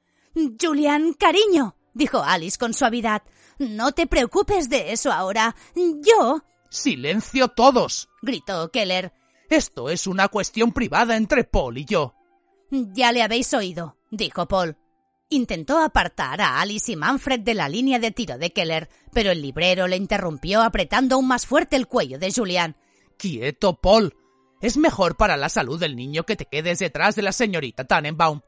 [0.59, 3.21] Julian, cariño, dijo Alice con suavidad.
[3.59, 5.55] No te preocupes de eso ahora.
[5.75, 6.41] Yo.
[6.71, 8.09] Silencio todos.
[8.23, 9.13] gritó Keller.
[9.51, 12.15] Esto es una cuestión privada entre Paul y yo.
[12.71, 14.77] Ya le habéis oído, dijo Paul.
[15.29, 19.43] Intentó apartar a Alice y Manfred de la línea de tiro de Keller, pero el
[19.43, 22.75] librero le interrumpió apretando aún más fuerte el cuello de Julian.
[23.21, 24.15] Quieto, Paul.
[24.61, 28.41] Es mejor para la salud del niño que te quedes detrás de la señorita Tannenbaum.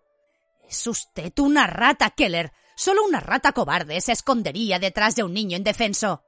[0.67, 2.51] Es usted una rata, Keller.
[2.76, 6.24] Solo una rata cobarde se escondería detrás de un niño indefenso.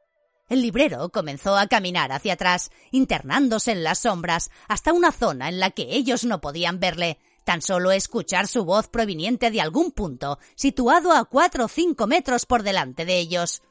[0.48, 5.60] El librero comenzó a caminar hacia atrás, internándose en las sombras, hasta una zona en
[5.60, 10.38] la que ellos no podían verle, tan solo escuchar su voz proveniente de algún punto,
[10.54, 13.64] situado a cuatro o cinco metros por delante de ellos.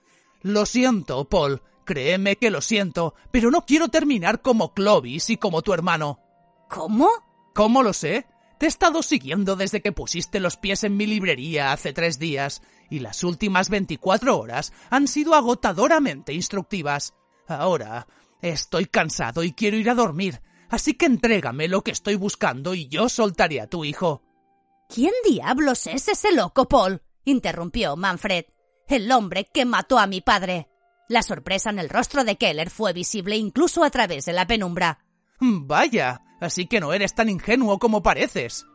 [0.42, 1.62] Lo siento, Paul.
[1.84, 6.20] Créeme que lo siento, pero no quiero terminar como Clovis y como tu hermano.
[6.68, 7.08] ¿Cómo?
[7.54, 8.26] ¿Cómo lo sé?
[8.58, 12.62] Te he estado siguiendo desde que pusiste los pies en mi librería hace tres días,
[12.88, 17.14] y las últimas veinticuatro horas han sido agotadoramente instructivas.
[17.46, 18.06] Ahora
[18.40, 22.88] estoy cansado y quiero ir a dormir, así que entrégame lo que estoy buscando y
[22.88, 24.22] yo soltaré a tu hijo.
[24.88, 27.02] ¿Quién diablos es ese loco, Paul?
[27.24, 28.44] interrumpió Manfred.
[28.86, 30.68] El hombre que mató a mi padre.
[31.08, 35.04] La sorpresa en el rostro de Keller fue visible incluso a través de la penumbra.
[35.40, 38.66] Vaya, así que no eres tan ingenuo como pareces.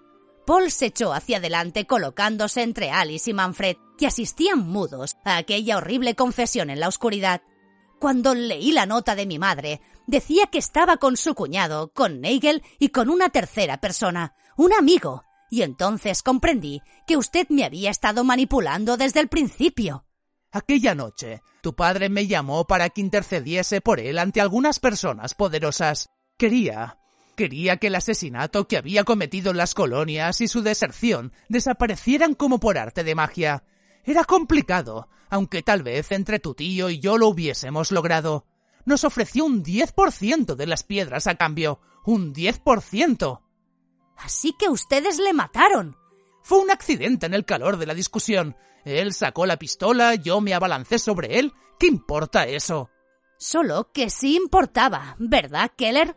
[0.45, 5.77] Paul se echó hacia adelante colocándose entre Alice y Manfred, que asistían mudos a aquella
[5.77, 7.41] horrible confesión en la oscuridad.
[7.99, 12.63] Cuando leí la nota de mi madre, decía que estaba con su cuñado, con Nagel
[12.79, 18.23] y con una tercera persona, un amigo, y entonces comprendí que usted me había estado
[18.23, 20.05] manipulando desde el principio.
[20.51, 26.09] Aquella noche, tu padre me llamó para que intercediese por él ante algunas personas poderosas.
[26.37, 26.99] Quería
[27.39, 32.59] Quería que el asesinato que había cometido en las colonias y su deserción desaparecieran como
[32.59, 33.63] por arte de magia.
[34.03, 38.45] Era complicado, aunque tal vez entre tu tío y yo lo hubiésemos logrado.
[38.83, 41.79] Nos ofreció un diez por ciento de las piedras a cambio.
[42.03, 43.41] Un diez por ciento.
[44.17, 45.95] Así que ustedes le mataron.
[46.43, 48.57] Fue un accidente en el calor de la discusión.
[48.89, 51.53] Él sacó la pistola, yo me abalancé sobre él.
[51.77, 52.89] ¿Qué importa eso?
[53.37, 56.15] Solo que sí importaba, ¿verdad, Keller?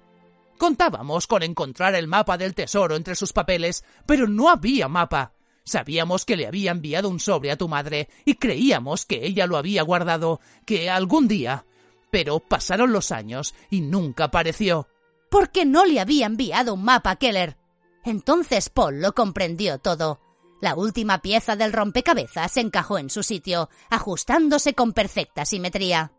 [0.58, 5.34] Contábamos con encontrar el mapa del tesoro entre sus papeles, pero no había mapa.
[5.64, 9.56] Sabíamos que le había enviado un sobre a tu madre y creíamos que ella lo
[9.56, 11.66] había guardado, que algún día.
[12.10, 14.88] Pero pasaron los años y nunca apareció.
[15.30, 17.56] ¿Por qué no le había enviado un mapa, Keller?
[18.04, 20.20] Entonces Paul lo comprendió todo.
[20.62, 26.12] La última pieza del rompecabezas encajó en su sitio, ajustándose con perfecta simetría.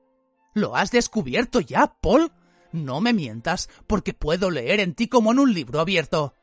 [0.54, 2.30] ¿Lo has descubierto ya, Paul?
[2.74, 6.36] No me mientas, porque puedo leer en ti como en un libro abierto.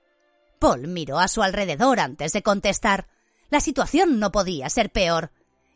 [0.58, 3.06] Paul miró a su alrededor antes de contestar.
[3.50, 5.30] La situación no podía ser peor.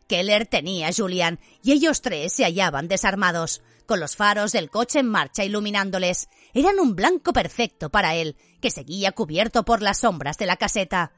[0.07, 4.97] Keller tenía a Julian y ellos tres se hallaban desarmados, con los faros del coche
[4.97, 6.27] en marcha iluminándoles.
[6.55, 11.11] Eran un blanco perfecto para él, que seguía cubierto por las sombras de la caseta.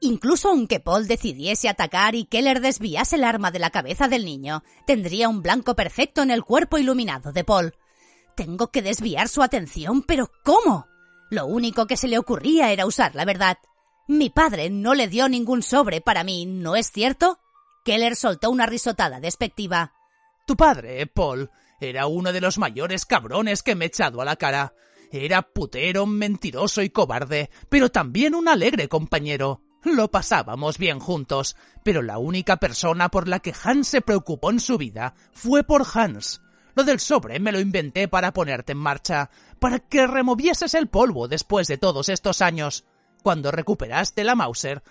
[0.00, 4.62] Incluso aunque Paul decidiese atacar y Keller desviase el arma de la cabeza del niño,
[4.86, 7.74] tendría un blanco perfecto en el cuerpo iluminado de Paul.
[8.36, 10.86] Tengo que desviar su atención, pero ¿cómo?
[11.30, 13.58] Lo único que se le ocurría era usar la verdad.
[14.06, 17.40] Mi padre no le dio ningún sobre para mí, ¿no es cierto?
[17.84, 19.92] Keller soltó una risotada despectiva.
[20.46, 24.36] Tu padre, Paul, era uno de los mayores cabrones que me he echado a la
[24.36, 24.74] cara.
[25.10, 29.62] Era putero, mentiroso y cobarde, pero también un alegre compañero.
[29.84, 34.60] Lo pasábamos bien juntos, pero la única persona por la que Hans se preocupó en
[34.60, 36.40] su vida fue por Hans.
[36.74, 41.28] Lo del sobre me lo inventé para ponerte en marcha, para que removieses el polvo
[41.28, 42.84] después de todos estos años.
[43.22, 44.82] Cuando recuperaste la Mauser,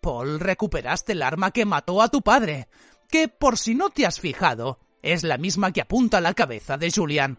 [0.00, 2.68] Paul, recuperaste el arma que mató a tu padre,
[3.08, 6.76] que por si no te has fijado, es la misma que apunta a la cabeza
[6.76, 7.38] de Julian.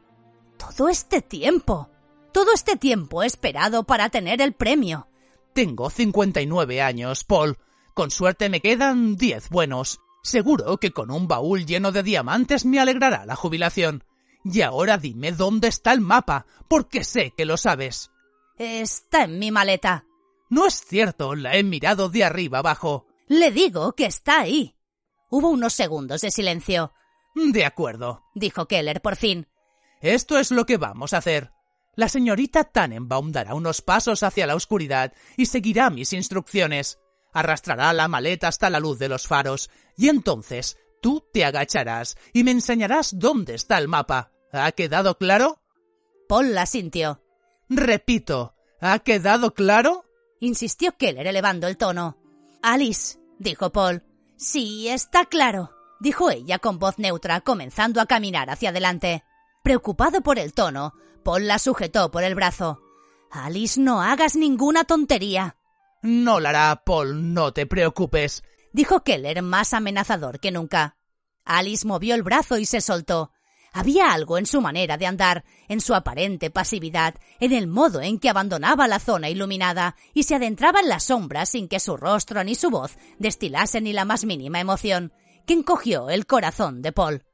[0.58, 1.90] Todo este tiempo.
[2.32, 5.08] Todo este tiempo esperado para tener el premio.
[5.58, 7.58] Tengo 59 años, Paul.
[7.96, 10.02] Con suerte me quedan 10 buenos.
[10.22, 14.04] Seguro que con un baúl lleno de diamantes me alegrará la jubilación.
[14.44, 18.12] Y ahora dime dónde está el mapa, porque sé que lo sabes.
[18.60, 20.06] Está en mi maleta.
[20.52, 23.08] No es cierto, la he mirado de arriba abajo.
[23.28, 24.76] Le digo que está ahí.
[25.32, 26.94] Hubo unos segundos de silencio.
[27.34, 29.48] De acuerdo, dijo Keller por fin.
[30.02, 31.57] Esto es lo que vamos a hacer.
[31.98, 37.00] La señorita Tannenbaum dará unos pasos hacia la oscuridad y seguirá mis instrucciones
[37.38, 42.44] arrastrará la maleta hasta la luz de los faros, y entonces tú te agacharás y
[42.44, 44.32] me enseñarás dónde está el mapa.
[44.52, 45.62] ¿Ha quedado claro?
[46.28, 47.22] Paul la sintió.
[47.70, 50.06] Repito, ¿ha quedado claro?
[50.40, 52.18] insistió Keller elevando el tono.
[52.64, 54.04] Alice, dijo Paul.
[54.36, 59.24] Sí, está claro, dijo ella con voz neutra, comenzando a caminar hacia adelante.
[59.64, 60.94] Preocupado por el tono,
[61.28, 62.82] Paul la sujetó por el brazo.
[63.30, 65.58] Alice, no hagas ninguna tontería.
[66.02, 70.96] No la hará, Paul, no te preocupes, dijo Keller más amenazador que nunca.
[71.44, 73.34] Alice movió el brazo y se soltó.
[73.74, 78.20] Había algo en su manera de andar, en su aparente pasividad, en el modo en
[78.20, 82.42] que abandonaba la zona iluminada y se adentraba en las sombras sin que su rostro
[82.46, 85.12] ni su voz destilasen ni la más mínima emoción,
[85.46, 87.26] que encogió el corazón de Paul.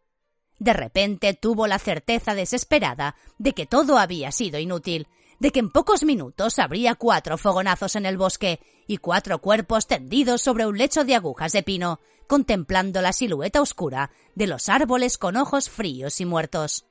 [0.64, 5.10] De repente tuvo la certeza desesperada de que todo había sido inútil,
[5.40, 10.42] de que en pocos minutos habría cuatro fogonazos en el bosque y cuatro cuerpos tendidos
[10.42, 15.36] sobre un lecho de agujas de pino, contemplando la silueta oscura de los árboles con
[15.36, 16.86] ojos fríos y muertos.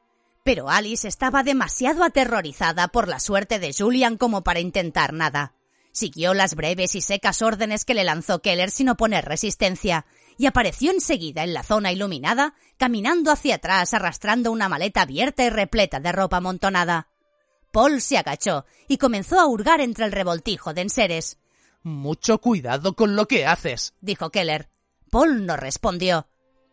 [0.44, 5.54] Pero Alice estaba demasiado aterrorizada por la suerte de Julian como para intentar nada.
[5.92, 10.04] Siguió las breves y secas órdenes que le lanzó Keller sin oponer resistencia,
[10.42, 15.50] y apareció enseguida en la zona iluminada, caminando hacia atrás arrastrando una maleta abierta y
[15.50, 17.06] repleta de ropa amontonada.
[17.70, 21.38] Paul se agachó y comenzó a hurgar entre el revoltijo de enseres.
[21.84, 24.68] Mucho cuidado con lo que haces, dijo Keller.
[25.12, 26.26] Paul no respondió.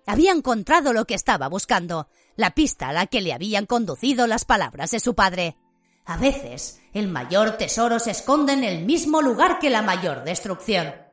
[0.08, 4.46] Había encontrado lo que estaba buscando, la pista a la que le habían conducido las
[4.46, 5.58] palabras de su padre.
[6.06, 11.09] A veces, el mayor tesoro se esconde en el mismo lugar que la mayor destrucción.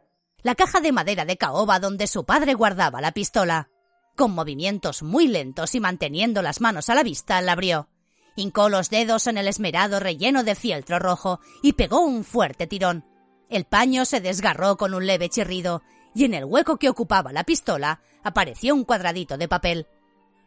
[0.47, 3.69] La caja de madera de caoba donde su padre guardaba la pistola.
[4.15, 7.89] Con movimientos muy lentos y manteniendo las manos a la vista, la abrió.
[8.37, 13.05] Hincó los dedos en el esmerado relleno de fieltro rojo y pegó un fuerte tirón.
[13.51, 15.83] El paño se desgarró con un leve chirrido
[16.15, 19.89] y en el hueco que ocupaba la pistola apareció un cuadradito de papel.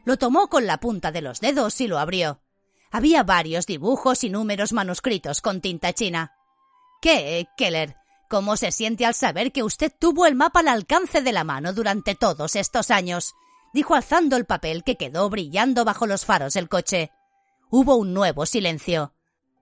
[0.05, 2.39] Lo tomó con la punta de los dedos y lo abrió.
[2.89, 6.31] Había varios dibujos y números manuscritos con tinta china.
[7.01, 7.97] ¿Qué, Keller?
[8.29, 11.73] ¿Cómo se siente al saber que usted tuvo el mapa al alcance de la mano
[11.73, 13.33] durante todos estos años?
[13.73, 17.09] dijo alzando el papel que quedó brillando bajo los faros del coche.
[17.71, 19.13] Hubo un nuevo silencio.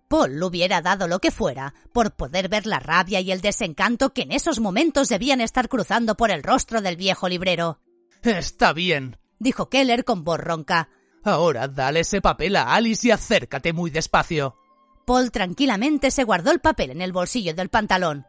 [0.10, 4.24] Paul hubiera dado lo que fuera por poder ver la rabia y el desencanto que
[4.24, 7.80] en esos momentos debían estar cruzando por el rostro del viejo librero.
[8.22, 10.90] Está bien, dijo Keller con voz ronca.
[11.24, 14.58] Ahora dale ese papel a Alice y acércate muy despacio.
[15.06, 18.26] Paul tranquilamente se guardó el papel en el bolsillo del pantalón.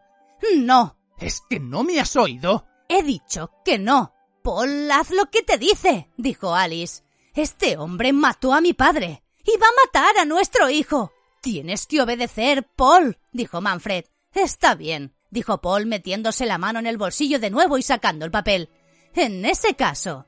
[0.56, 0.96] No.
[1.18, 2.66] ¿Es que no me has oído?
[2.88, 4.14] He dicho que no.
[4.42, 7.02] Paul, haz lo que te dice, dijo Alice.
[7.34, 11.12] Este hombre mató a mi padre y va a matar a nuestro hijo.
[11.40, 14.04] Tienes que obedecer, Paul, dijo Manfred.
[14.34, 18.30] Está bien, dijo Paul metiéndose la mano en el bolsillo de nuevo y sacando el
[18.30, 18.70] papel.
[19.14, 20.26] En ese caso.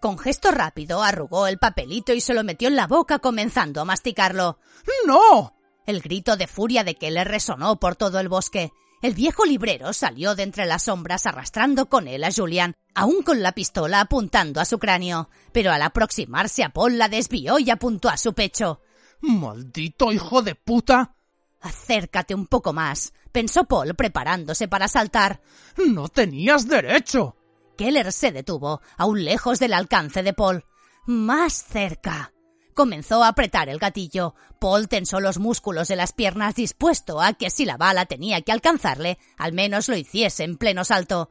[0.00, 3.84] Con gesto rápido arrugó el papelito y se lo metió en la boca comenzando a
[3.84, 4.58] masticarlo.
[5.06, 5.54] ¡No!
[5.86, 8.72] El grito de furia de Keller resonó por todo el bosque.
[9.00, 13.42] El viejo librero salió de entre las sombras arrastrando con él a Julian, aún con
[13.42, 18.08] la pistola apuntando a su cráneo, pero al aproximarse a Paul la desvió y apuntó
[18.08, 18.80] a su pecho.
[19.20, 21.14] ¡Maldito hijo de puta!
[21.60, 25.40] Acércate un poco más, pensó Paul preparándose para saltar.
[25.76, 27.36] No tenías derecho.
[27.76, 30.64] Keller se detuvo, aún lejos del alcance de Paul.
[31.06, 32.32] Más cerca.
[32.78, 34.36] Comenzó a apretar el gatillo.
[34.60, 38.52] Paul tensó los músculos de las piernas dispuesto a que si la bala tenía que
[38.52, 41.28] alcanzarle, al menos lo hiciese en pleno salto.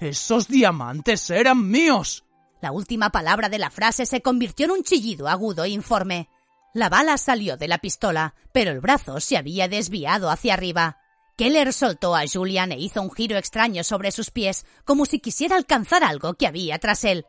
[0.00, 2.24] Esos diamantes eran míos.
[2.60, 6.28] La última palabra de la frase se convirtió en un chillido agudo e informe.
[6.74, 10.98] La bala salió de la pistola, pero el brazo se había desviado hacia arriba.
[11.38, 15.56] Keller soltó a Julian e hizo un giro extraño sobre sus pies, como si quisiera
[15.56, 17.24] alcanzar algo que había tras él.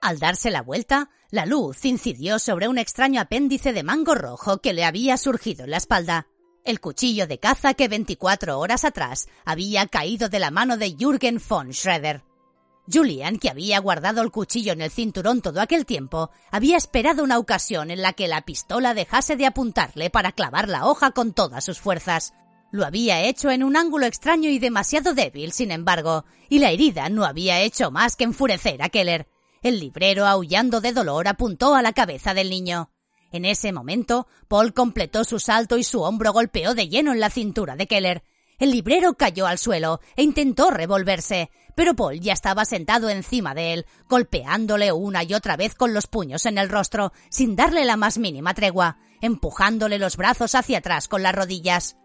[0.00, 4.72] Al darse la vuelta, la luz incidió sobre un extraño apéndice de mango rojo que
[4.72, 6.28] le había surgido en la espalda.
[6.64, 11.40] El cuchillo de caza que 24 horas atrás había caído de la mano de Jürgen
[11.46, 12.22] von Schroeder.
[12.90, 17.38] Julian, que había guardado el cuchillo en el cinturón todo aquel tiempo, había esperado una
[17.38, 21.64] ocasión en la que la pistola dejase de apuntarle para clavar la hoja con todas
[21.64, 22.32] sus fuerzas.
[22.70, 27.08] Lo había hecho en un ángulo extraño y demasiado débil, sin embargo, y la herida
[27.08, 29.26] no había hecho más que enfurecer a Keller.
[29.62, 32.90] El librero, aullando de dolor, apuntó a la cabeza del niño.
[33.30, 37.30] En ese momento, Paul completó su salto y su hombro golpeó de lleno en la
[37.30, 38.22] cintura de Keller.
[38.58, 43.72] El librero cayó al suelo e intentó revolverse, pero Paul ya estaba sentado encima de
[43.74, 47.96] él, golpeándole una y otra vez con los puños en el rostro, sin darle la
[47.96, 51.96] más mínima tregua, empujándole los brazos hacia atrás con las rodillas.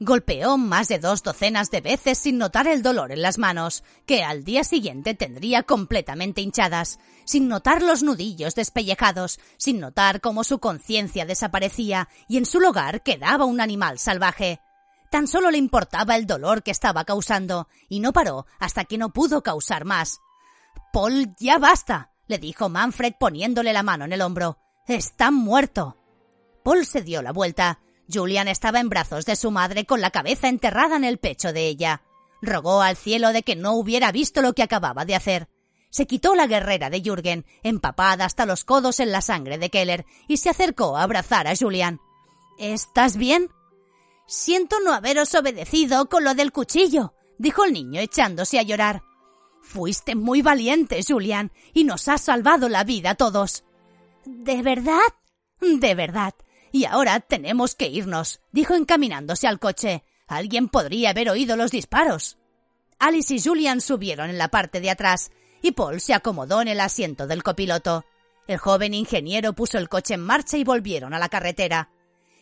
[0.00, 4.24] Golpeó más de dos docenas de veces sin notar el dolor en las manos, que
[4.24, 10.58] al día siguiente tendría completamente hinchadas, sin notar los nudillos despellejados, sin notar cómo su
[10.58, 14.60] conciencia desaparecía y en su lugar quedaba un animal salvaje.
[15.12, 19.10] Tan solo le importaba el dolor que estaba causando, y no paró hasta que no
[19.12, 20.18] pudo causar más.
[20.92, 24.58] Paul, ya basta, le dijo Manfred poniéndole la mano en el hombro.
[24.88, 25.96] Está muerto.
[26.64, 27.78] Paul se dio la vuelta.
[28.12, 31.66] Julian estaba en brazos de su madre con la cabeza enterrada en el pecho de
[31.66, 32.02] ella.
[32.42, 35.48] Rogó al cielo de que no hubiera visto lo que acababa de hacer.
[35.90, 40.04] Se quitó la guerrera de Jürgen, empapada hasta los codos en la sangre de Keller,
[40.26, 42.00] y se acercó a abrazar a Julian.
[42.58, 43.48] ¿Estás bien?
[44.26, 49.02] Siento no haberos obedecido con lo del cuchillo, dijo el niño echándose a llorar.
[49.62, 53.64] Fuiste muy valiente, Julian, y nos has salvado la vida a todos.
[54.24, 55.00] ¿De verdad?
[55.60, 56.34] De verdad.
[56.74, 60.02] Y ahora tenemos que irnos, dijo encaminándose al coche.
[60.26, 62.36] Alguien podría haber oído los disparos.
[62.98, 65.30] Alice y Julian subieron en la parte de atrás,
[65.62, 68.04] y Paul se acomodó en el asiento del copiloto.
[68.48, 71.90] El joven ingeniero puso el coche en marcha y volvieron a la carretera.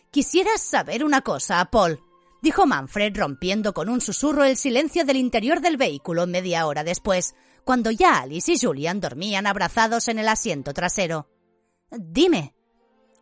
[0.09, 2.01] Quisieras saber una cosa, Paul,
[2.41, 7.35] dijo Manfred rompiendo con un susurro el silencio del interior del vehículo media hora después,
[7.63, 11.29] cuando ya Alice y Julian dormían abrazados en el asiento trasero.
[11.91, 12.55] Dime,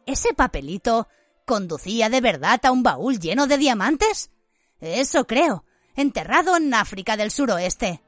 [0.05, 1.07] ¿Ese papelito
[1.45, 4.31] conducía de verdad a un baúl lleno de diamantes?
[4.79, 5.63] Eso creo,
[5.95, 8.01] enterrado en África del suroeste.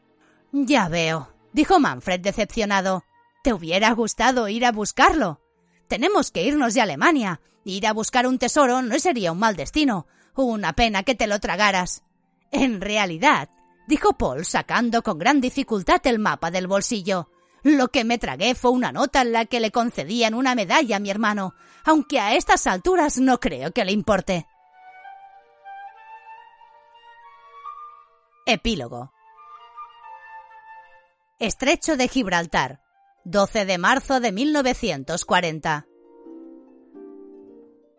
[0.52, 3.04] Ya veo, dijo Manfred decepcionado.
[3.44, 5.42] ¿Te hubiera gustado ir a buscarlo?
[5.88, 7.42] Tenemos que irnos de Alemania.
[7.66, 10.08] Ir a buscar un tesoro no sería un mal destino.
[10.36, 12.04] Una pena que te lo tragaras.
[12.52, 13.50] En realidad,
[13.88, 17.30] dijo Paul sacando con gran dificultad el mapa del bolsillo.
[17.64, 21.00] Lo que me tragué fue una nota en la que le concedían una medalla a
[21.00, 21.56] mi hermano,
[21.86, 24.46] aunque a estas alturas no creo que le importe.
[28.46, 29.14] Epílogo
[31.40, 32.82] Estrecho de Gibraltar,
[33.24, 35.88] 12 de marzo de 1940.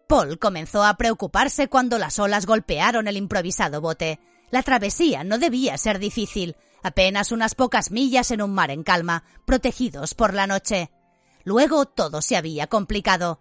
[0.06, 4.20] Paul comenzó a preocuparse cuando las olas golpearon el improvisado bote.
[4.50, 9.24] La travesía no debía ser difícil, apenas unas pocas millas en un mar en calma,
[9.44, 10.90] protegidos por la noche.
[11.42, 13.40] Luego todo se había complicado.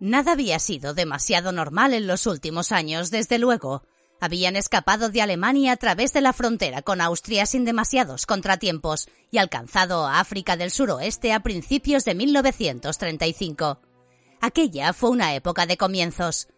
[0.00, 3.84] Nada había sido demasiado normal en los últimos años, desde luego.
[4.20, 9.38] Habían escapado de Alemania a través de la frontera con Austria sin demasiados contratiempos y
[9.38, 13.80] alcanzado a África del suroeste a principios de 1935.
[14.40, 16.48] Aquella fue una época de comienzos.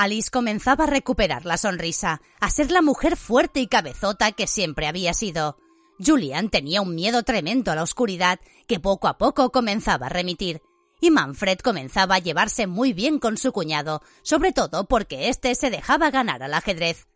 [0.00, 4.86] Alice comenzaba a recuperar la sonrisa, a ser la mujer fuerte y cabezota que siempre
[4.86, 5.58] había sido.
[5.98, 8.38] Julian tenía un miedo tremendo a la oscuridad
[8.68, 10.62] que poco a poco comenzaba a remitir,
[11.00, 15.68] y Manfred comenzaba a llevarse muy bien con su cuñado, sobre todo porque éste se
[15.68, 17.08] dejaba ganar al ajedrez.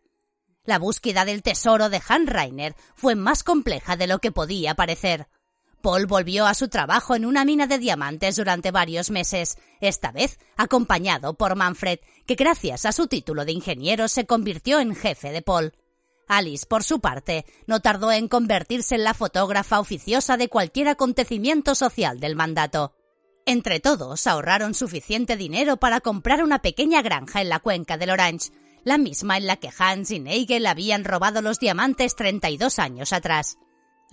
[0.65, 5.29] La búsqueda del tesoro de Han Reiner fue más compleja de lo que podía parecer.
[5.83, 10.39] Paul volvió a su trabajo en una mina de diamantes durante varios meses, esta vez
[10.55, 15.41] acompañado por Manfred, que gracias a su título de ingeniero se convirtió en jefe de
[15.41, 15.73] Paul.
[16.29, 21.75] Alice, por su parte, no tardó en convertirse en la fotógrafa oficiosa de cualquier acontecimiento
[21.75, 22.93] social del mandato.
[23.45, 28.51] Entre todos ahorraron suficiente dinero para comprar una pequeña granja en la cuenca del Orange,
[28.85, 33.57] la misma en la que Hans y Nagel habían robado los diamantes 32 años atrás.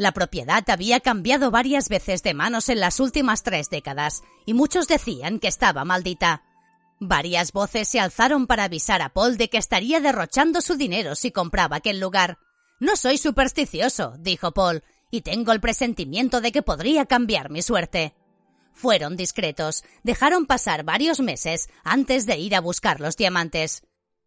[0.01, 4.89] La propiedad había cambiado varias veces de manos en las últimas tres décadas, y muchos
[4.89, 6.43] decían que estaba maldita.
[7.01, 11.33] Varias voces se alzaron para avisar a Paul de que estaría derrochando su dinero si
[11.33, 12.39] compraba aquel lugar.
[12.79, 18.15] No soy supersticioso, dijo Paul, y tengo el presentimiento de que podría cambiar mi suerte.
[18.73, 23.83] Fueron discretos, dejaron pasar varios meses antes de ir a buscar los diamantes.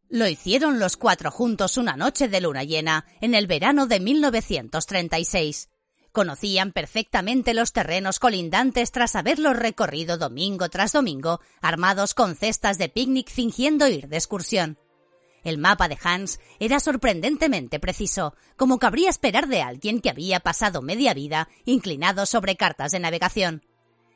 [0.10, 5.70] Lo hicieron los cuatro juntos una noche de luna llena, en el verano de 1936.
[6.12, 12.90] Conocían perfectamente los terrenos colindantes tras haberlos recorrido domingo tras domingo, armados con cestas de
[12.90, 14.78] picnic fingiendo ir de excursión.
[15.44, 20.82] El mapa de Hans era sorprendentemente preciso, como cabría esperar de alguien que había pasado
[20.82, 23.64] media vida inclinado sobre cartas de navegación.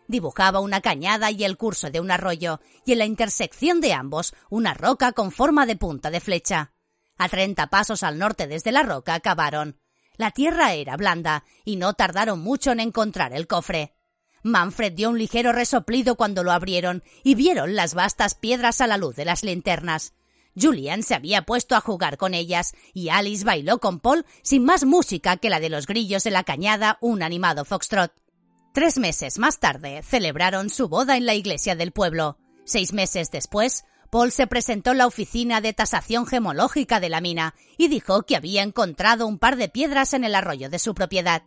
[0.07, 4.33] Dibujaba una cañada y el curso de un arroyo, y en la intersección de ambos
[4.49, 6.73] una roca con forma de punta de flecha.
[7.17, 9.79] A treinta pasos al norte desde la roca acabaron.
[10.15, 13.95] La tierra era blanda, y no tardaron mucho en encontrar el cofre.
[14.43, 18.97] Manfred dio un ligero resoplido cuando lo abrieron, y vieron las vastas piedras a la
[18.97, 20.13] luz de las linternas.
[20.59, 24.85] Julian se había puesto a jugar con ellas, y Alice bailó con Paul sin más
[24.85, 28.13] música que la de los grillos de la cañada, un animado foxtrot.
[28.73, 32.37] Tres meses más tarde celebraron su boda en la iglesia del pueblo.
[32.63, 37.55] Seis meses después, Paul se presentó en la oficina de tasación gemológica de la mina
[37.77, 41.43] y dijo que había encontrado un par de piedras en el arroyo de su propiedad.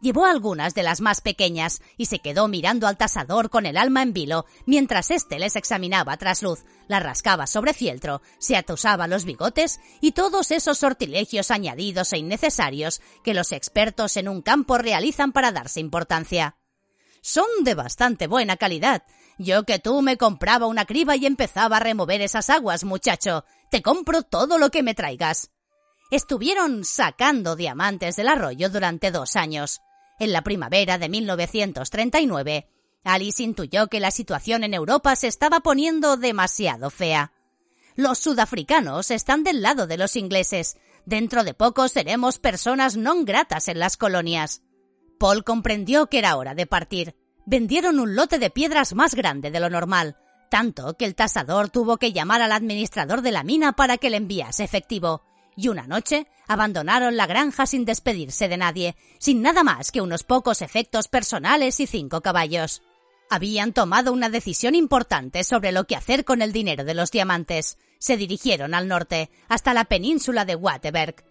[0.00, 4.02] Llevó algunas de las más pequeñas y se quedó mirando al tasador con el alma
[4.02, 9.26] en vilo mientras éste les examinaba tras luz, la rascaba sobre fieltro, se atusaba los
[9.26, 15.32] bigotes y todos esos sortilegios añadidos e innecesarios que los expertos en un campo realizan
[15.32, 16.56] para darse importancia
[17.20, 19.02] son de bastante buena calidad.
[19.38, 23.44] Yo que tú me compraba una criba y empezaba a remover esas aguas, muchacho.
[23.70, 25.50] Te compro todo lo que me traigas.
[26.10, 29.80] Estuvieron sacando diamantes del arroyo durante dos años.
[30.18, 32.68] En la primavera de 1939,
[33.04, 37.32] Alice intuyó que la situación en Europa se estaba poniendo demasiado fea.
[37.96, 40.76] Los sudafricanos están del lado de los ingleses.
[41.06, 44.62] Dentro de poco seremos personas non gratas en las colonias.
[45.20, 47.14] Paul comprendió que era hora de partir.
[47.44, 50.16] Vendieron un lote de piedras más grande de lo normal,
[50.50, 54.16] tanto que el tasador tuvo que llamar al administrador de la mina para que le
[54.16, 55.22] enviase efectivo.
[55.58, 60.24] Y una noche abandonaron la granja sin despedirse de nadie, sin nada más que unos
[60.24, 62.80] pocos efectos personales y cinco caballos.
[63.28, 67.76] Habían tomado una decisión importante sobre lo que hacer con el dinero de los diamantes.
[67.98, 71.29] Se dirigieron al norte, hasta la península de Waterberg.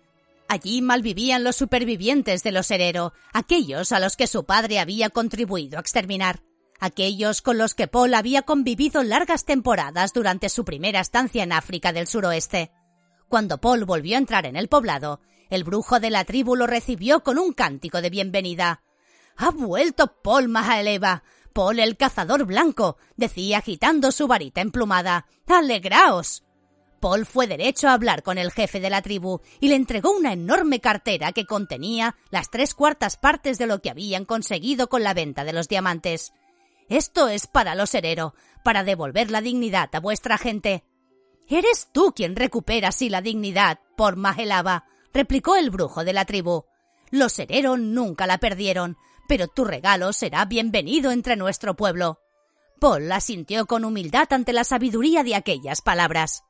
[0.52, 5.78] Allí malvivían los supervivientes de los Herero, aquellos a los que su padre había contribuido
[5.78, 6.42] a exterminar,
[6.80, 11.94] aquellos con los que Paul había convivido largas temporadas durante su primera estancia en África
[11.94, 12.72] del suroeste.
[13.28, 15.22] Cuando Paul volvió a entrar en el poblado,
[15.52, 18.82] el brujo de la tribu lo recibió con un cántico de bienvenida.
[19.38, 21.22] Ha vuelto Paul Mahaleva,
[21.54, 25.28] Paul el cazador blanco, decía agitando su varita emplumada.
[25.46, 26.44] Alegraos.
[27.00, 30.34] Paul fue derecho a hablar con el jefe de la tribu y le entregó una
[30.34, 35.14] enorme cartera que contenía las tres cuartas partes de lo que habían conseguido con la
[35.14, 36.34] venta de los diamantes.
[36.90, 40.84] Esto es para los herero, para devolver la dignidad a vuestra gente.
[41.48, 46.66] Eres tú quien recupera así la dignidad, por Magelaba, replicó el brujo de la tribu.
[47.12, 48.98] Los herero nunca la perdieron,
[49.28, 52.20] pero tu regalo será bienvenido entre nuestro pueblo.
[52.80, 56.44] Paul asintió con humildad ante la sabiduría de aquellas palabras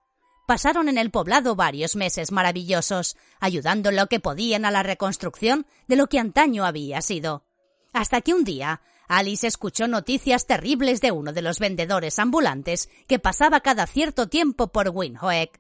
[0.50, 5.96] pasaron en el poblado varios meses maravillosos, ayudando lo que podían a la reconstrucción de
[5.96, 7.46] lo que antaño había sido.
[7.94, 13.20] Hasta que un día Alice escuchó noticias terribles de uno de los vendedores ambulantes que
[13.20, 15.60] pasaba cada cierto tiempo por Windhoek.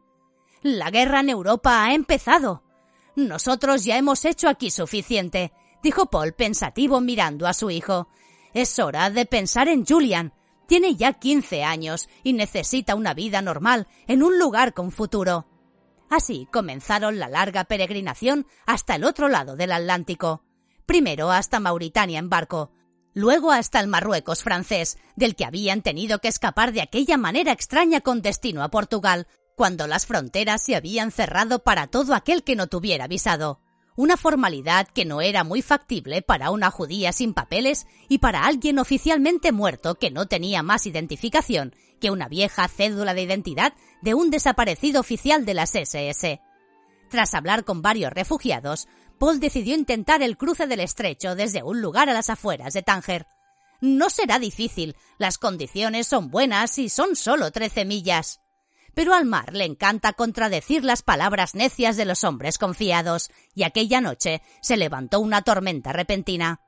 [0.64, 2.64] La guerra en Europa ha empezado.
[3.16, 5.54] Nosotros ya hemos hecho aquí suficiente,
[5.84, 8.08] dijo Paul pensativo mirando a su hijo.
[8.56, 10.34] Es hora de pensar en Julian.
[10.70, 15.48] Tiene ya 15 años y necesita una vida normal en un lugar con futuro.
[16.12, 20.44] Así comenzaron la larga peregrinación hasta el otro lado del Atlántico.
[20.86, 22.72] Primero hasta Mauritania en barco,
[23.16, 28.02] luego hasta el Marruecos francés, del que habían tenido que escapar de aquella manera extraña
[28.02, 29.26] con destino a Portugal,
[29.56, 33.60] cuando las fronteras se habían cerrado para todo aquel que no tuviera visado.
[34.00, 38.80] Una formalidad que no era muy factible para una judía sin papeles y para alguien
[38.80, 44.30] oficialmente muerto que no tenía más identificación que una vieja cédula de identidad de un
[44.30, 46.40] desaparecido oficial de las SS.
[47.10, 52.10] Tras hablar con varios refugiados, Paul decidió intentar el cruce del estrecho desde un lugar
[52.10, 53.28] a las afueras de Tánger.
[53.82, 58.40] No será difícil, las condiciones son buenas y son solo trece millas.
[58.94, 64.02] Pero al mar le encanta contradecir las palabras necias de los hombres confiados, y aquella
[64.02, 66.62] noche se levantó una tormenta repentina.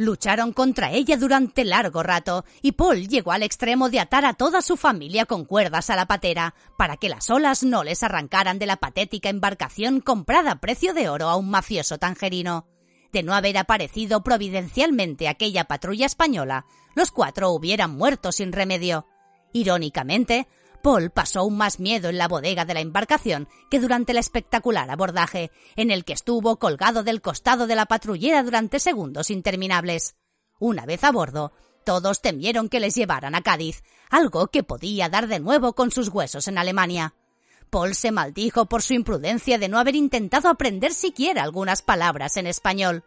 [0.00, 4.62] Lucharon contra ella durante largo rato y Paul llegó al extremo de atar a toda
[4.62, 8.64] su familia con cuerdas a la patera para que las olas no les arrancaran de
[8.64, 12.66] la patética embarcación comprada a precio de oro a un mafioso tangerino.
[13.12, 16.64] De no haber aparecido providencialmente aquella patrulla española,
[16.94, 19.06] los cuatro hubieran muerto sin remedio.
[19.52, 20.48] Irónicamente,
[20.82, 24.90] Paul pasó aún más miedo en la bodega de la embarcación que durante el espectacular
[24.90, 30.16] abordaje, en el que estuvo colgado del costado de la patrullera durante segundos interminables.
[30.58, 31.52] Una vez a bordo,
[31.84, 36.08] todos temieron que les llevaran a Cádiz, algo que podía dar de nuevo con sus
[36.08, 37.14] huesos en Alemania.
[37.70, 42.46] Paul se maldijo por su imprudencia de no haber intentado aprender siquiera algunas palabras en
[42.46, 43.04] español.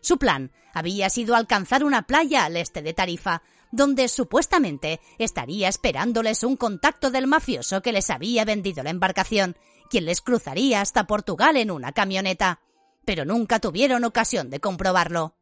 [0.00, 3.42] Su plan había sido alcanzar una playa al este de Tarifa,
[3.76, 9.56] donde supuestamente estaría esperándoles un contacto del mafioso que les había vendido la embarcación,
[9.88, 12.60] quien les cruzaría hasta Portugal en una camioneta.
[13.04, 15.36] Pero nunca tuvieron ocasión de comprobarlo.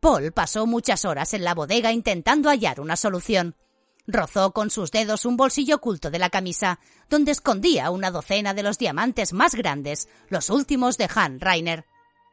[0.00, 3.56] Paul pasó muchas horas en la bodega intentando hallar una solución.
[4.06, 6.80] Rozó con sus dedos un bolsillo oculto de la camisa,
[7.10, 11.84] donde escondía una docena de los diamantes más grandes, los últimos de Han Rainer.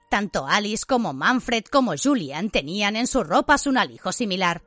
[0.09, 4.63] Tanto Alice como Manfred como Julian tenían en sus ropas un alijo similar.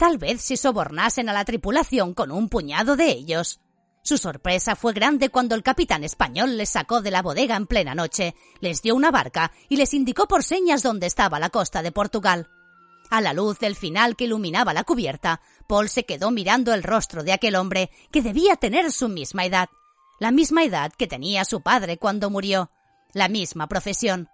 [0.00, 3.60] Tal vez si sobornasen a la tripulación con un puñado de ellos.
[4.02, 7.94] Su sorpresa fue grande cuando el capitán español les sacó de la bodega en plena
[7.94, 11.92] noche, les dio una barca y les indicó por señas dónde estaba la costa de
[11.92, 12.48] Portugal.
[13.10, 17.22] A la luz del final que iluminaba la cubierta, Paul se quedó mirando el rostro
[17.22, 19.68] de aquel hombre que debía tener su misma edad,
[20.18, 22.70] la misma edad que tenía su padre cuando murió,
[23.12, 24.30] la misma profesión.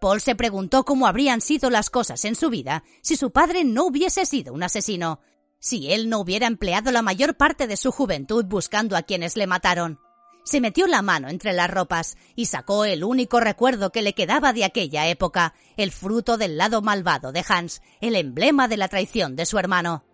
[0.00, 3.86] Paul se preguntó cómo habrían sido las cosas en su vida si su padre no
[3.86, 5.20] hubiese sido un asesino,
[5.58, 9.46] si él no hubiera empleado la mayor parte de su juventud buscando a quienes le
[9.46, 9.98] mataron.
[10.44, 14.52] Se metió la mano entre las ropas y sacó el único recuerdo que le quedaba
[14.52, 19.34] de aquella época, el fruto del lado malvado de Hans, el emblema de la traición
[19.34, 20.04] de su hermano.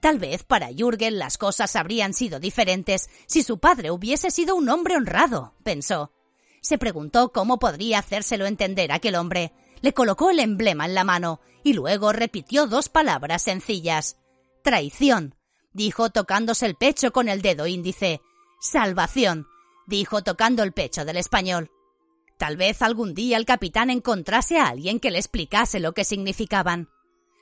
[0.00, 4.68] Tal vez para Jürgen las cosas habrían sido diferentes si su padre hubiese sido un
[4.70, 6.15] hombre honrado, pensó
[6.66, 9.52] se preguntó cómo podría hacérselo entender aquel hombre.
[9.82, 14.16] Le colocó el emblema en la mano y luego repitió dos palabras sencillas.
[14.64, 15.36] Traición,
[15.72, 18.20] dijo tocándose el pecho con el dedo índice.
[18.60, 19.46] Salvación,
[19.86, 21.70] dijo tocando el pecho del español.
[22.36, 26.88] Tal vez algún día el capitán encontrase a alguien que le explicase lo que significaban.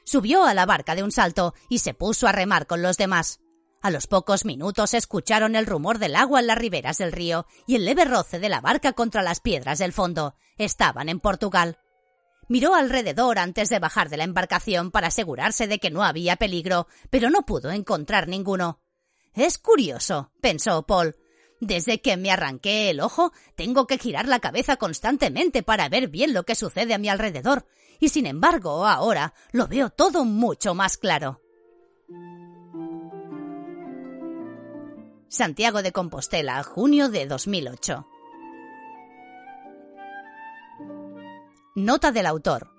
[0.04, 3.40] Subió a la barca de un salto y se puso a remar con los demás.
[3.84, 7.74] A los pocos minutos escucharon el rumor del agua en las riberas del río y
[7.74, 10.36] el leve roce de la barca contra las piedras del fondo.
[10.56, 11.76] Estaban en Portugal.
[12.48, 16.86] Miró alrededor antes de bajar de la embarcación para asegurarse de que no había peligro,
[17.10, 18.80] pero no pudo encontrar ninguno.
[19.34, 21.14] Es curioso, pensó Paul.
[21.60, 26.32] Desde que me arranqué el ojo, tengo que girar la cabeza constantemente para ver bien
[26.32, 27.66] lo que sucede a mi alrededor,
[28.00, 31.43] y sin embargo, ahora lo veo todo mucho más claro.
[35.34, 38.06] Santiago de Compostela, junio de 2008.
[41.74, 42.70] Nota del autor.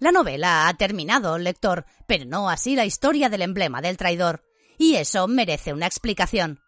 [0.00, 4.42] La novela ha terminado, lector, pero no así la historia del emblema del traidor,
[4.78, 6.58] y eso merece una explicación.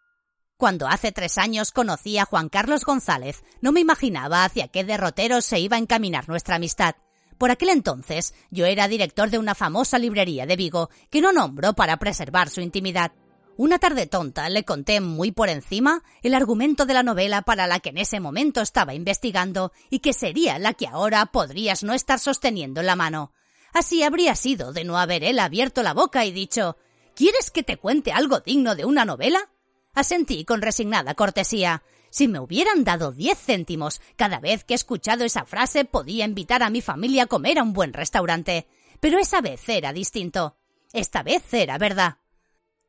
[0.59, 5.41] Cuando hace tres años conocí a Juan Carlos González, no me imaginaba hacia qué derrotero
[5.41, 6.97] se iba a encaminar nuestra amistad.
[7.39, 11.73] Por aquel entonces yo era director de una famosa librería de Vigo, que no nombro
[11.73, 13.12] para preservar su intimidad.
[13.59, 17.81] Una tarde tonta le conté muy por encima el argumento de la novela para la
[17.81, 22.19] que en ese momento estaba investigando y que sería la que ahora podrías no estar
[22.19, 23.33] sosteniendo en la mano.
[23.73, 26.77] Así habría sido de no haber él abierto la boca y dicho
[27.15, 29.49] ¿Quieres que te cuente algo digno de una novela?
[29.95, 31.83] Asentí con resignada cortesía.
[32.11, 36.62] Si me hubieran dado diez céntimos cada vez que he escuchado esa frase podía invitar
[36.62, 38.69] a mi familia a comer a un buen restaurante.
[39.01, 40.59] Pero esa vez era distinto.
[40.93, 42.19] Esta vez era verdad.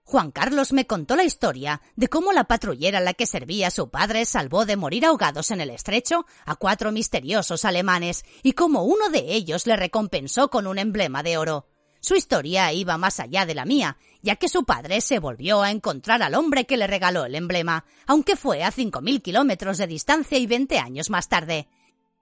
[0.10, 3.90] Juan Carlos me contó la historia de cómo la patrullera a la que servía su
[3.90, 9.10] padre salvó de morir ahogados en el estrecho a cuatro misteriosos alemanes y cómo uno
[9.10, 11.68] de ellos le recompensó con un emblema de oro.
[12.00, 15.72] Su historia iba más allá de la mía, ya que su padre se volvió a
[15.72, 19.88] encontrar al hombre que le regaló el emblema, aunque fue a cinco mil kilómetros de
[19.88, 21.68] distancia y veinte años más tarde.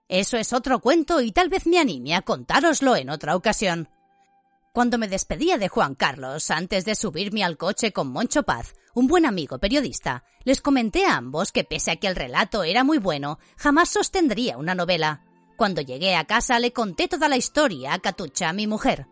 [0.08, 3.88] Eso es otro cuento y tal vez me anime a contároslo en otra ocasión.
[4.76, 9.06] Cuando me despedía de Juan Carlos, antes de subirme al coche con Moncho Paz, un
[9.06, 12.98] buen amigo periodista, les comenté a ambos que pese a que el relato era muy
[12.98, 15.24] bueno, jamás sostendría una novela.
[15.56, 19.06] Cuando llegué a casa le conté toda la historia a Catucha, mi mujer.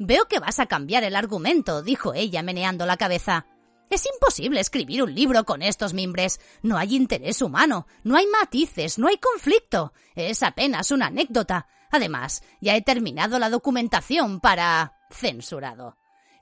[0.00, 3.46] Veo que vas a cambiar el argumento, dijo ella meneando la cabeza.
[3.88, 6.40] Es imposible escribir un libro con estos mimbres.
[6.62, 9.92] No hay interés humano, no hay matices, no hay conflicto.
[10.16, 11.68] Es apenas una anécdota.
[11.90, 15.96] Además, ya he terminado la documentación para censurado.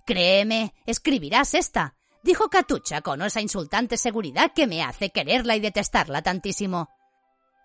[0.07, 6.23] Créeme, escribirás esta, dijo Catucha con esa insultante seguridad que me hace quererla y detestarla
[6.23, 6.89] tantísimo.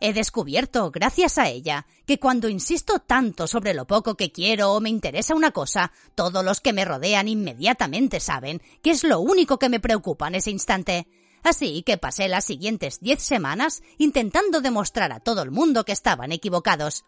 [0.02, 4.80] He descubierto, gracias a ella, que cuando insisto tanto sobre lo poco que quiero o
[4.80, 9.60] me interesa una cosa, todos los que me rodean inmediatamente saben que es lo único
[9.60, 11.08] que me preocupa en ese instante.
[11.44, 16.32] Así que pasé las siguientes diez semanas intentando demostrar a todo el mundo que estaban
[16.32, 17.04] equivocados.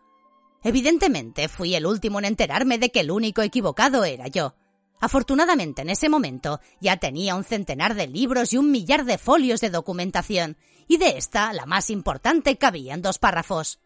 [0.64, 4.56] Evidentemente fui el último en enterarme de que el único equivocado era yo.
[5.00, 9.60] Afortunadamente en ese momento ya tenía un centenar de libros y un millar de folios
[9.60, 10.58] de documentación,
[10.88, 13.80] y de esta la más importante cabía en dos párrafos.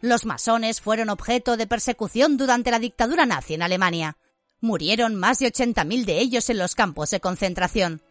[0.00, 4.16] Los masones fueron objeto de persecución durante la dictadura nazi en Alemania.
[4.60, 8.02] Murieron más de 80.000 de ellos en los campos de concentración.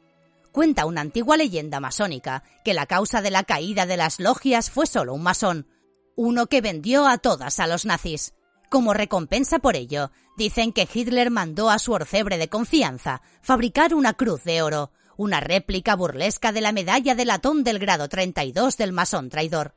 [0.51, 4.85] Cuenta una antigua leyenda masónica que la causa de la caída de las logias fue
[4.85, 5.67] solo un masón,
[6.15, 8.33] uno que vendió a todas a los nazis.
[8.69, 14.13] Como recompensa por ello, dicen que Hitler mandó a su orfebre de confianza fabricar una
[14.13, 18.93] cruz de oro, una réplica burlesca de la medalla de latón del grado 32 del
[18.93, 19.75] masón traidor.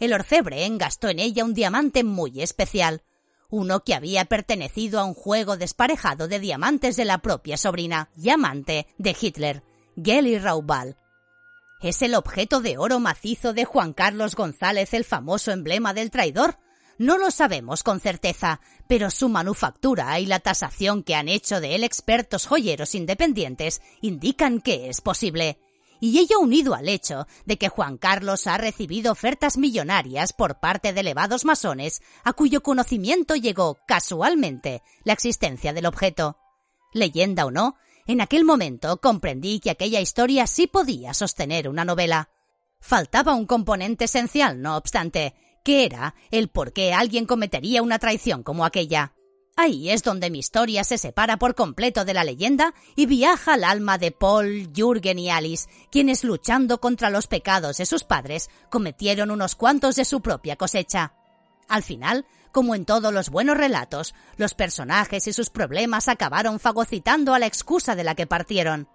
[0.00, 3.02] El orfebre engastó en ella un diamante muy especial,
[3.50, 8.30] uno que había pertenecido a un juego desparejado de diamantes de la propia sobrina y
[8.30, 9.62] amante de Hitler,
[10.02, 10.96] Geli Raubal,
[11.82, 16.56] ¿Es el objeto de oro macizo de Juan Carlos González el famoso emblema del traidor?
[16.96, 21.74] No lo sabemos con certeza, pero su manufactura y la tasación que han hecho de
[21.74, 25.58] él expertos joyeros independientes indican que es posible.
[25.98, 30.92] Y ello unido al hecho de que Juan Carlos ha recibido ofertas millonarias por parte
[30.92, 36.38] de elevados masones a cuyo conocimiento llegó casualmente la existencia del objeto.
[36.92, 37.74] Leyenda o no,
[38.06, 42.30] en aquel momento comprendí que aquella historia sí podía sostener una novela.
[42.80, 45.34] Faltaba un componente esencial, no obstante,
[45.64, 49.14] que era el por qué alguien cometería una traición como aquella.
[49.56, 53.64] Ahí es donde mi historia se separa por completo de la leyenda y viaja al
[53.64, 59.30] alma de Paul, Jürgen y Alice, quienes luchando contra los pecados de sus padres cometieron
[59.30, 61.14] unos cuantos de su propia cosecha.
[61.68, 67.34] Al final, como en todos los buenos relatos, los personajes y sus problemas acabaron fagocitando
[67.34, 68.88] a la excusa de la que partieron.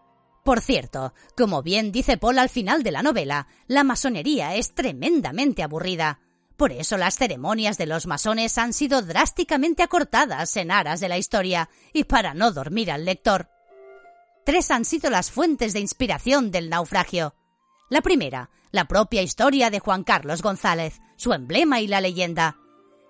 [0.44, 5.64] Por cierto, como bien dice Paul al final de la novela, la masonería es tremendamente
[5.64, 6.22] aburrida.
[6.56, 11.18] Por eso las ceremonias de los masones han sido drásticamente acortadas en aras de la
[11.18, 13.50] historia y para no dormir al lector.
[14.46, 17.36] Tres han sido las fuentes de inspiración del naufragio.
[17.90, 22.58] La primera, la propia historia de Juan Carlos González, su emblema y la leyenda.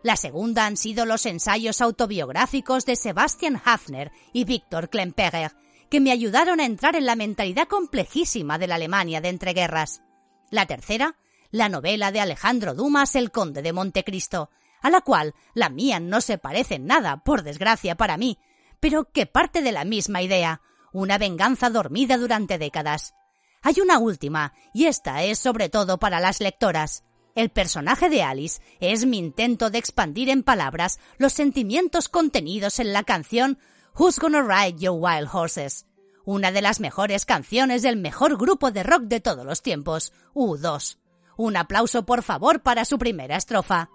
[0.01, 5.51] La segunda han sido los ensayos autobiográficos de Sebastian Hafner y Víctor Klemperer,
[5.89, 10.01] que me ayudaron a entrar en la mentalidad complejísima de la Alemania de entreguerras.
[10.49, 11.17] La tercera,
[11.51, 14.49] la novela de Alejandro Dumas, El Conde de Montecristo,
[14.81, 18.37] a la cual la mía no se parece en nada, por desgracia para mí,
[18.79, 20.61] pero que parte de la misma idea,
[20.93, 23.13] una venganza dormida durante décadas.
[23.61, 27.03] Hay una última, y esta es sobre todo para las lectoras.
[27.37, 32.93] El personaje de Alice es mi intento de expandir en palabras los sentimientos contenidos en
[32.93, 33.59] la canción
[33.95, 35.85] Who's Gonna Ride Your Wild Horses,
[36.25, 40.97] una de las mejores canciones del mejor grupo de rock de todos los tiempos, U2.
[41.37, 43.91] Un aplauso por favor para su primera estrofa.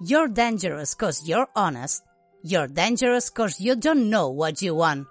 [0.00, 2.04] You're dangerous cause you're honest.
[2.42, 5.06] You're dangerous cause you don't know what you want.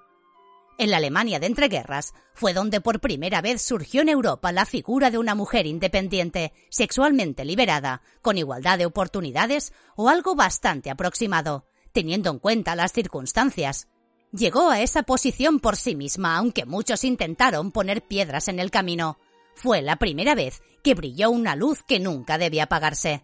[0.77, 5.11] En la Alemania de entreguerras fue donde por primera vez surgió en Europa la figura
[5.11, 12.31] de una mujer independiente, sexualmente liberada, con igualdad de oportunidades o algo bastante aproximado, teniendo
[12.31, 13.87] en cuenta las circunstancias.
[14.31, 19.19] Llegó a esa posición por sí misma, aunque muchos intentaron poner piedras en el camino.
[19.53, 23.23] Fue la primera vez que brilló una luz que nunca debía apagarse.